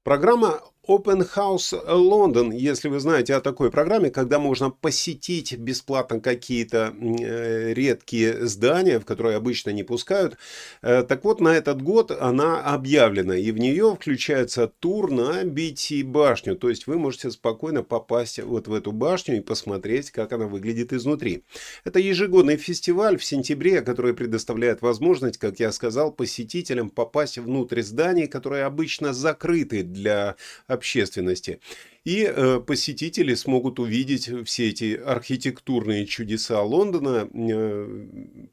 Программа 0.03 0.61
Open 0.89 1.23
House 1.35 1.71
London, 1.85 2.51
если 2.51 2.87
вы 2.87 2.99
знаете 2.99 3.35
о 3.35 3.41
такой 3.41 3.69
программе, 3.69 4.09
когда 4.09 4.39
можно 4.39 4.71
посетить 4.71 5.55
бесплатно 5.55 6.19
какие-то 6.19 6.95
э, 6.99 7.73
редкие 7.75 8.47
здания, 8.47 8.99
в 8.99 9.05
которые 9.05 9.37
обычно 9.37 9.69
не 9.69 9.83
пускают. 9.83 10.39
Э, 10.81 11.03
так 11.03 11.23
вот, 11.25 11.41
на 11.41 11.49
этот 11.49 11.83
год 11.83 12.09
она 12.09 12.63
объявлена, 12.63 13.37
и 13.37 13.51
в 13.51 13.59
нее 13.59 13.95
включается 13.95 14.65
тур 14.65 15.11
на 15.11 15.43
BT-башню. 15.43 16.55
То 16.55 16.69
есть 16.69 16.87
вы 16.87 16.97
можете 16.97 17.29
спокойно 17.29 17.83
попасть 17.83 18.39
вот 18.39 18.67
в 18.67 18.73
эту 18.73 18.91
башню 18.91 19.37
и 19.37 19.41
посмотреть, 19.41 20.09
как 20.09 20.33
она 20.33 20.47
выглядит 20.47 20.91
изнутри. 20.91 21.43
Это 21.83 21.99
ежегодный 21.99 22.57
фестиваль 22.57 23.19
в 23.19 23.23
сентябре, 23.23 23.81
который 23.81 24.15
предоставляет 24.15 24.81
возможность, 24.81 25.37
как 25.37 25.59
я 25.59 25.71
сказал, 25.71 26.11
посетителям 26.11 26.89
попасть 26.89 27.37
внутрь 27.37 27.83
зданий, 27.83 28.25
которые 28.25 28.63
обычно 28.63 29.13
закрыты 29.13 29.83
для 29.83 30.35
общественности. 30.79 31.59
И 32.05 32.23
э, 32.23 32.59
посетители 32.65 33.33
смогут 33.33 33.79
увидеть 33.79 34.29
все 34.45 34.69
эти 34.69 34.95
архитектурные 34.95 36.05
чудеса 36.05 36.61
Лондона, 36.61 37.29
э, 37.33 38.07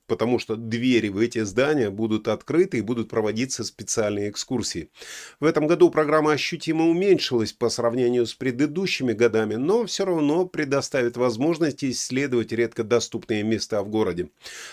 потому 0.06 0.38
что 0.38 0.56
двери 0.56 1.08
в 1.08 1.18
эти 1.18 1.42
здания 1.44 1.90
будут 1.90 2.26
открыты 2.26 2.78
и 2.78 2.82
будут 2.82 3.08
проводиться 3.08 3.62
специальные 3.62 4.30
экскурсии. 4.30 4.90
В 5.38 5.44
этом 5.44 5.68
году 5.68 5.90
программа 5.90 6.32
ощутимо 6.32 6.88
уменьшилась 6.88 7.52
по 7.52 7.68
сравнению 7.68 8.26
с 8.26 8.34
предыдущими 8.34 9.12
годами, 9.12 9.54
но 9.54 9.86
все 9.86 10.04
равно 10.04 10.46
предоставит 10.46 11.16
возможность 11.16 11.84
исследовать 11.84 12.52
редко 12.52 12.82
доступные 12.82 13.44
места 13.44 13.82
в 13.82 13.88
городе. 13.88 14.28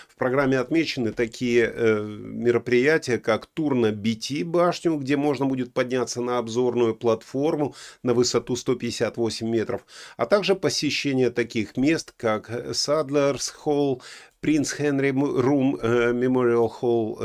В 0.08 0.16
программе 0.16 0.58
отмечены 0.58 1.12
такие 1.12 1.72
э, 1.72 2.04
мероприятия, 2.04 3.18
как 3.18 3.46
тур 3.46 3.74
на 3.74 3.92
BT 3.92 4.44
башню, 4.44 4.96
где 4.96 5.16
можно 5.16 5.46
будет 5.46 5.72
подняться 5.72 6.20
на 6.20 6.38
обзорную 6.38 6.94
платформу 6.94 7.74
на 8.02 8.14
высоту 8.14 8.56
158 8.64 9.46
метров, 9.46 9.84
а 10.16 10.24
также 10.24 10.54
посещение 10.54 11.30
таких 11.30 11.76
мест, 11.76 12.14
как 12.16 12.50
Садлерс 12.74 13.50
Холл, 13.50 14.02
Принц 14.44 14.74
Хенри 14.74 15.08
Рум 15.08 15.78
Мемориал 15.82 16.68
Холл, 16.68 17.18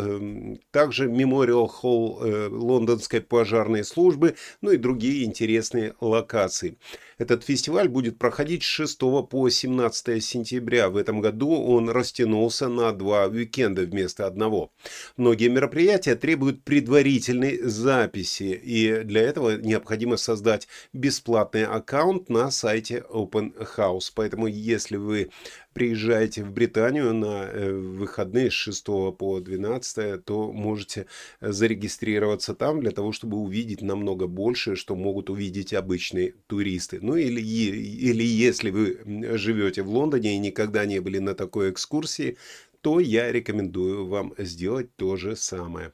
также 0.71 1.09
Мемориал 1.09 1.67
Холл 1.67 2.23
э, 2.23 2.47
Лондонской 2.47 3.19
пожарной 3.19 3.83
службы, 3.83 4.35
ну 4.61 4.71
и 4.71 4.77
другие 4.77 5.25
интересные 5.25 5.95
локации. 5.99 6.77
Этот 7.17 7.43
фестиваль 7.43 7.89
будет 7.89 8.17
проходить 8.17 8.63
с 8.63 8.67
6 8.67 8.99
по 9.29 9.49
17 9.49 10.23
сентября. 10.23 10.89
В 10.89 10.95
этом 10.95 11.19
году 11.19 11.49
он 11.51 11.89
растянулся 11.89 12.69
на 12.69 12.93
два 12.93 13.25
уикенда 13.25 13.81
вместо 13.81 14.25
одного. 14.25 14.71
Многие 15.17 15.49
мероприятия 15.49 16.15
требуют 16.15 16.63
предварительной 16.63 17.57
записи, 17.63 18.57
и 18.63 19.03
для 19.03 19.23
этого 19.23 19.57
необходимо 19.57 20.15
создать 20.15 20.69
бесплатный 20.93 21.65
аккаунт 21.65 22.29
на 22.29 22.49
сайте 22.49 23.03
Open 23.09 23.51
House. 23.75 24.09
Поэтому, 24.15 24.47
если 24.47 24.95
вы 24.95 25.29
приезжаете 25.73 26.43
в 26.43 26.51
Британию 26.51 27.13
на 27.13 27.45
э, 27.45 27.71
выходные 27.71 28.49
с 28.49 28.53
6 28.53 28.85
по 29.17 29.39
12, 29.39 30.23
то 30.25 30.51
можете 30.51 31.05
зарегистрироваться 31.41 32.53
там 32.55 32.81
для 32.81 32.91
того, 32.91 33.11
чтобы 33.11 33.37
увидеть 33.37 33.81
намного 33.81 34.27
больше, 34.27 34.75
что 34.75 34.95
могут 34.95 35.29
увидеть 35.29 35.73
обычные 35.73 36.35
туристы. 36.47 36.99
Ну 37.01 37.15
или, 37.15 37.41
или 37.41 38.23
если 38.23 38.69
вы 38.71 38.99
живете 39.37 39.83
в 39.83 39.89
Лондоне 39.89 40.35
и 40.35 40.39
никогда 40.39 40.85
не 40.85 40.99
были 40.99 41.19
на 41.19 41.35
такой 41.35 41.71
экскурсии, 41.71 42.37
то 42.81 42.99
я 42.99 43.31
рекомендую 43.31 44.07
вам 44.07 44.33
сделать 44.37 44.95
то 44.95 45.15
же 45.15 45.35
самое. 45.35 45.93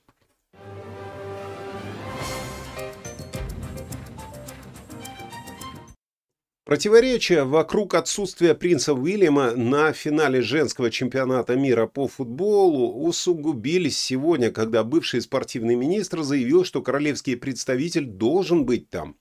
Противоречия 6.65 7.43
вокруг 7.43 7.93
отсутствия 7.93 8.55
принца 8.55 8.95
Уильяма 8.95 9.51
на 9.51 9.93
финале 9.93 10.41
женского 10.41 10.89
чемпионата 10.89 11.55
мира 11.55 11.85
по 11.85 12.07
футболу 12.07 13.05
усугубились 13.05 13.99
сегодня, 13.99 14.49
когда 14.49 14.83
бывший 14.83 15.21
спортивный 15.21 15.75
министр 15.75 16.23
заявил, 16.23 16.65
что 16.65 16.81
королевский 16.81 17.37
представитель 17.37 18.05
должен 18.05 18.65
быть 18.65 18.89
там. 18.89 19.15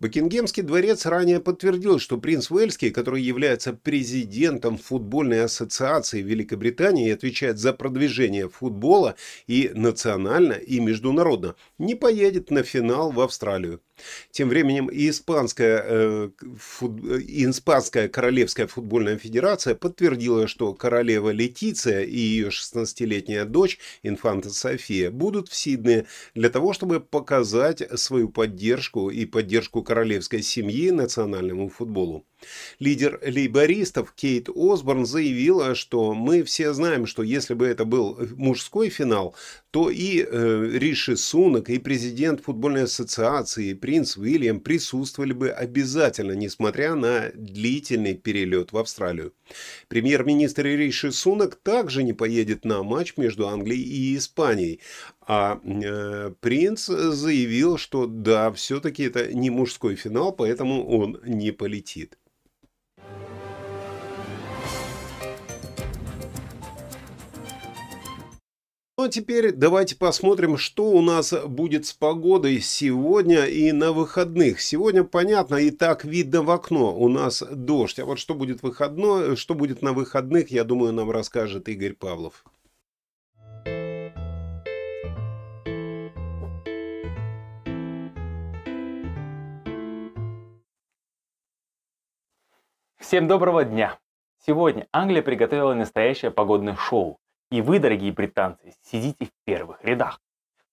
Букингемский 0.00 0.62
дворец 0.62 1.06
ранее 1.06 1.40
подтвердил, 1.40 1.98
что 1.98 2.18
принц 2.18 2.50
Уэльский, 2.50 2.90
который 2.90 3.22
является 3.22 3.72
президентом 3.72 4.76
футбольной 4.76 5.44
ассоциации 5.44 6.20
Великобритании 6.20 7.08
и 7.08 7.12
отвечает 7.12 7.58
за 7.58 7.72
продвижение 7.72 8.50
футбола 8.50 9.14
и 9.46 9.70
национально, 9.74 10.54
и 10.54 10.78
международно, 10.80 11.54
не 11.78 11.94
поедет 11.94 12.50
на 12.50 12.62
финал 12.62 13.12
в 13.12 13.20
Австралию. 13.20 13.80
Тем 14.30 14.48
временем 14.48 14.86
и 14.86 15.08
испанская, 15.10 15.84
э, 15.84 16.30
фут, 16.58 17.00
испанская 17.04 18.08
королевская 18.08 18.66
футбольная 18.66 19.18
федерация 19.18 19.74
подтвердила, 19.74 20.46
что 20.46 20.74
королева 20.74 21.30
Летиция 21.30 22.02
и 22.02 22.16
ее 22.18 22.48
16-летняя 22.48 23.44
дочь, 23.44 23.78
инфанта 24.02 24.50
София, 24.50 25.10
будут 25.10 25.48
в 25.48 25.54
Сиднее 25.54 26.06
для 26.34 26.50
того, 26.50 26.72
чтобы 26.72 27.00
показать 27.00 27.82
свою 27.98 28.28
поддержку 28.28 29.10
и 29.10 29.24
поддержку 29.26 29.82
королевской 29.82 30.42
семьи 30.42 30.90
национальному 30.90 31.68
футболу. 31.68 32.26
Лидер 32.78 33.20
лейбористов 33.24 34.12
Кейт 34.12 34.48
Осборн 34.54 35.06
заявила, 35.06 35.74
что 35.74 36.14
мы 36.14 36.42
все 36.42 36.72
знаем, 36.72 37.06
что 37.06 37.22
если 37.22 37.54
бы 37.54 37.66
это 37.66 37.84
был 37.84 38.18
мужской 38.36 38.88
финал, 38.88 39.34
то 39.70 39.88
и 39.88 40.22
э, 40.22 40.70
Риши 40.74 41.16
Сунок, 41.16 41.70
и 41.70 41.78
президент 41.78 42.42
футбольной 42.42 42.84
ассоциации, 42.84 43.70
и 43.70 43.74
принц 43.74 44.18
Уильям 44.18 44.60
присутствовали 44.60 45.32
бы 45.32 45.50
обязательно, 45.50 46.32
несмотря 46.32 46.94
на 46.94 47.30
длительный 47.34 48.14
перелет 48.14 48.72
в 48.72 48.76
Австралию. 48.76 49.32
Премьер-министр 49.88 50.66
Риши 50.66 51.10
Сунок 51.10 51.56
также 51.56 52.02
не 52.02 52.12
поедет 52.12 52.64
на 52.66 52.82
матч 52.82 53.16
между 53.16 53.48
Англией 53.48 53.82
и 53.82 54.16
Испанией, 54.18 54.80
а 55.26 55.60
э, 55.64 56.32
принц 56.40 56.86
заявил, 56.86 57.78
что 57.78 58.06
да, 58.06 58.52
все-таки 58.52 59.04
это 59.04 59.32
не 59.32 59.48
мужской 59.48 59.96
финал, 59.96 60.32
поэтому 60.32 60.86
он 60.86 61.18
не 61.24 61.50
полетит. 61.50 62.18
Ну 69.02 69.06
а 69.06 69.10
теперь 69.10 69.50
давайте 69.50 69.96
посмотрим, 69.96 70.56
что 70.56 70.84
у 70.84 71.02
нас 71.02 71.32
будет 71.32 71.86
с 71.86 71.92
погодой 71.92 72.60
сегодня 72.60 73.46
и 73.46 73.72
на 73.72 73.90
выходных. 73.90 74.60
Сегодня, 74.60 75.02
понятно, 75.02 75.56
и 75.56 75.72
так 75.72 76.04
видно 76.04 76.44
в 76.44 76.50
окно, 76.52 76.96
у 76.96 77.08
нас 77.08 77.42
дождь. 77.42 77.98
А 77.98 78.04
вот 78.04 78.20
что 78.20 78.34
будет 78.34 78.62
выходной, 78.62 79.34
что 79.34 79.54
будет 79.54 79.82
на 79.82 79.92
выходных, 79.92 80.52
я 80.52 80.62
думаю, 80.62 80.92
нам 80.92 81.10
расскажет 81.10 81.68
Игорь 81.68 81.94
Павлов. 81.94 82.44
Всем 92.98 93.26
доброго 93.26 93.64
дня! 93.64 93.98
Сегодня 94.46 94.86
Англия 94.92 95.22
приготовила 95.22 95.74
настоящее 95.74 96.30
погодное 96.30 96.76
шоу. 96.76 97.18
И 97.52 97.60
вы, 97.60 97.80
дорогие 97.80 98.12
британцы, 98.12 98.72
сидите 98.80 99.26
в 99.26 99.30
первых 99.44 99.84
рядах. 99.84 100.22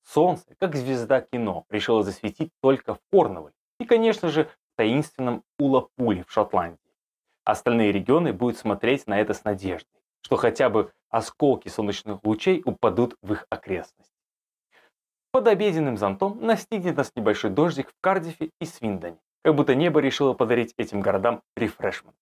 Солнце, 0.05 0.45
как 0.59 0.77
звезда 0.77 1.19
кино, 1.19 1.65
решило 1.69 2.03
засветить 2.03 2.53
только 2.61 2.95
в 2.95 2.99
Корнуолле 3.11 3.53
и, 3.81 3.85
конечно 3.85 4.29
же, 4.29 4.45
в 4.45 4.77
таинственном 4.77 5.43
Улапуле 5.57 6.23
в 6.23 6.31
Шотландии. 6.31 6.79
Остальные 7.43 7.91
регионы 7.91 8.31
будут 8.31 8.57
смотреть 8.57 9.07
на 9.07 9.19
это 9.19 9.33
с 9.33 9.43
надеждой, 9.43 9.99
что 10.21 10.37
хотя 10.37 10.69
бы 10.69 10.93
осколки 11.09 11.67
солнечных 11.67 12.23
лучей 12.23 12.61
упадут 12.63 13.17
в 13.21 13.33
их 13.33 13.45
окрестности. 13.49 14.15
Под 15.33 15.49
обеденным 15.49 15.97
зонтом 15.97 16.39
настигнет 16.39 16.95
нас 16.95 17.11
небольшой 17.13 17.51
дождик 17.51 17.89
в 17.89 17.99
Кардифе 17.99 18.51
и 18.61 18.65
Свиндоне, 18.65 19.19
как 19.43 19.53
будто 19.53 19.75
небо 19.75 19.99
решило 19.99 20.31
подарить 20.31 20.73
этим 20.77 21.01
городам 21.01 21.41
рефрешмент. 21.57 22.15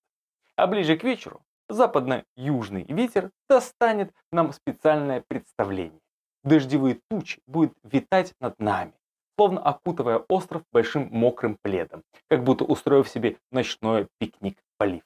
А 0.56 0.66
ближе 0.66 0.98
к 0.98 1.04
вечеру 1.04 1.44
западно-южный 1.70 2.84
ветер 2.88 3.32
достанет 3.50 4.14
нам 4.32 4.54
специальное 4.54 5.24
представление. 5.28 6.00
Дождевые 6.44 7.00
тучи 7.10 7.42
будут 7.48 7.74
витать 7.84 8.34
над 8.40 8.58
нами, 8.60 8.94
словно 9.38 9.62
окутывая 9.62 10.24
остров 10.30 10.64
большим 10.72 11.10
мокрым 11.12 11.58
пледом, 11.62 12.04
как 12.30 12.44
будто 12.44 12.64
устроив 12.64 13.10
себе 13.10 13.38
ночной 13.52 14.08
пикник-полив. 14.20 15.04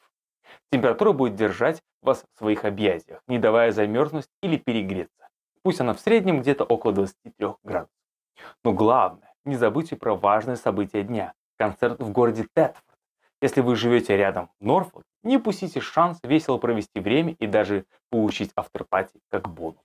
Температура 0.71 1.11
будет 1.13 1.35
держать 1.35 1.81
вас 2.01 2.23
в 2.33 2.37
своих 2.37 2.65
объятиях, 2.65 3.21
не 3.27 3.39
давая 3.39 3.71
замерзнуть 3.71 4.27
или 4.41 4.57
перегреться. 4.57 5.29
Пусть 5.63 5.81
она 5.81 5.93
в 5.93 5.99
среднем 5.99 6.41
где-то 6.41 6.63
около 6.63 6.93
23 6.93 7.33
градусов. 7.63 7.95
Но 8.63 8.73
главное, 8.73 9.33
не 9.45 9.55
забудьте 9.55 9.95
про 9.95 10.15
важное 10.15 10.55
событие 10.55 11.03
дня– 11.03 11.33
концерт 11.57 11.99
в 11.99 12.11
городе 12.11 12.43
Тетфорд. 12.55 12.85
Если 13.41 13.61
вы 13.61 13.75
живете 13.75 14.17
рядом 14.17 14.49
в 14.59 14.65
Норфолке, 14.65 15.10
не 15.23 15.37
упустите 15.37 15.79
шанс 15.79 16.19
весело 16.23 16.57
провести 16.57 16.99
время 16.99 17.35
и 17.39 17.47
даже 17.47 17.85
получить 18.09 18.51
авторпати 18.55 19.19
как 19.29 19.49
бонус. 19.49 19.81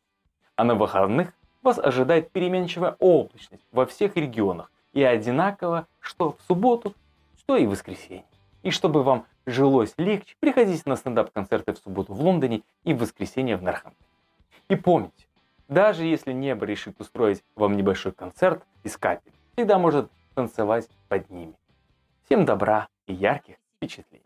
А 0.57 0.64
на 0.64 0.75
выходных 0.75 1.33
вас 1.62 1.79
ожидает 1.79 2.31
переменчивая 2.31 2.96
облачность 2.99 3.64
во 3.72 3.87
всех 3.87 4.16
регионах 4.16 4.70
и 4.92 5.03
одинаково 5.03 5.87
что 6.01 6.33
в 6.33 6.38
субботу, 6.46 6.94
что 7.38 7.57
и 7.57 7.66
в 7.66 7.70
воскресенье. 7.70 8.25
И 8.62 8.70
чтобы 8.70 9.03
вам 9.03 9.27
жилось 9.44 9.94
легче, 9.96 10.35
приходите 10.40 10.83
на 10.87 10.96
стендап-концерты 10.96 11.72
в 11.72 11.79
субботу 11.79 12.14
в 12.14 12.20
Лондоне 12.20 12.62
и 12.85 12.94
в 12.94 12.99
воскресенье 12.99 13.57
в 13.57 13.62
Норхамптоне. 13.62 14.09
И 14.68 14.77
помните, 14.77 15.27
даже 15.68 16.05
если 16.05 16.33
небо 16.33 16.64
решит 16.64 17.01
устроить 17.01 17.42
вам 17.55 17.77
небольшой 17.77 18.12
концерт 18.12 18.64
из 18.83 18.96
капель, 18.96 19.33
всегда 19.53 19.79
может 19.79 20.11
танцевать 20.35 20.88
под 21.09 21.31
ними. 21.31 21.55
Всем 22.25 22.44
добра 22.44 22.88
и 23.07 23.12
ярких 23.14 23.57
впечатлений. 23.77 24.25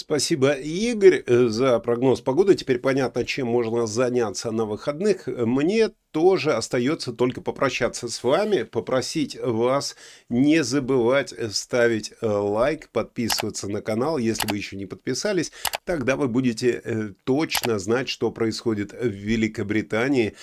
Спасибо, 0.00 0.52
Игорь, 0.52 1.22
э, 1.26 1.48
за 1.48 1.78
прогноз 1.78 2.22
погоды. 2.22 2.54
Теперь 2.54 2.78
понятно, 2.78 3.22
чем 3.26 3.48
можно 3.48 3.86
заняться 3.86 4.50
на 4.50 4.64
выходных. 4.64 5.26
Мне 5.26 5.90
тоже 6.12 6.52
остается 6.52 7.12
только 7.12 7.40
попрощаться 7.40 8.08
с 8.08 8.22
вами, 8.24 8.64
попросить 8.64 9.38
вас 9.40 9.96
не 10.28 10.62
забывать 10.64 11.34
ставить 11.54 12.12
э, 12.20 12.26
лайк, 12.26 12.88
подписываться 12.90 13.68
на 13.68 13.80
канал, 13.80 14.18
если 14.18 14.46
вы 14.48 14.56
еще 14.56 14.76
не 14.76 14.86
подписались, 14.86 15.52
тогда 15.84 16.16
вы 16.16 16.28
будете 16.28 16.80
э, 16.82 17.12
точно 17.24 17.78
знать, 17.78 18.08
что 18.08 18.30
происходит 18.30 18.92
в 18.92 19.08
Великобритании, 19.08 20.34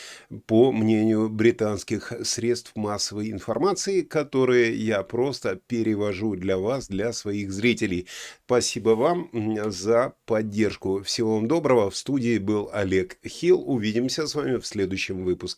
по 0.46 0.72
мнению 0.72 1.30
британских 1.30 2.14
средств 2.24 2.72
массовой 2.76 3.32
информации, 3.32 4.02
которые 4.02 4.76
я 4.76 5.04
просто 5.04 5.60
перевожу 5.68 6.36
для 6.36 6.58
вас, 6.58 6.88
для 6.88 7.14
своих 7.14 7.52
зрителей. 7.52 8.08
Спасибо 8.46 8.90
вам 8.92 9.30
за 9.68 10.14
поддержку. 10.26 11.04
Всего 11.04 11.36
вам 11.36 11.48
доброго. 11.48 11.90
В 11.90 11.98
студии 11.98 12.38
был 12.38 12.70
Олег 12.72 13.18
Хилл. 13.28 13.62
Увидимся 13.66 14.28
с 14.28 14.36
вами 14.36 14.58
в 14.58 14.66
следующем 14.66 15.24
выпуске. 15.24 15.57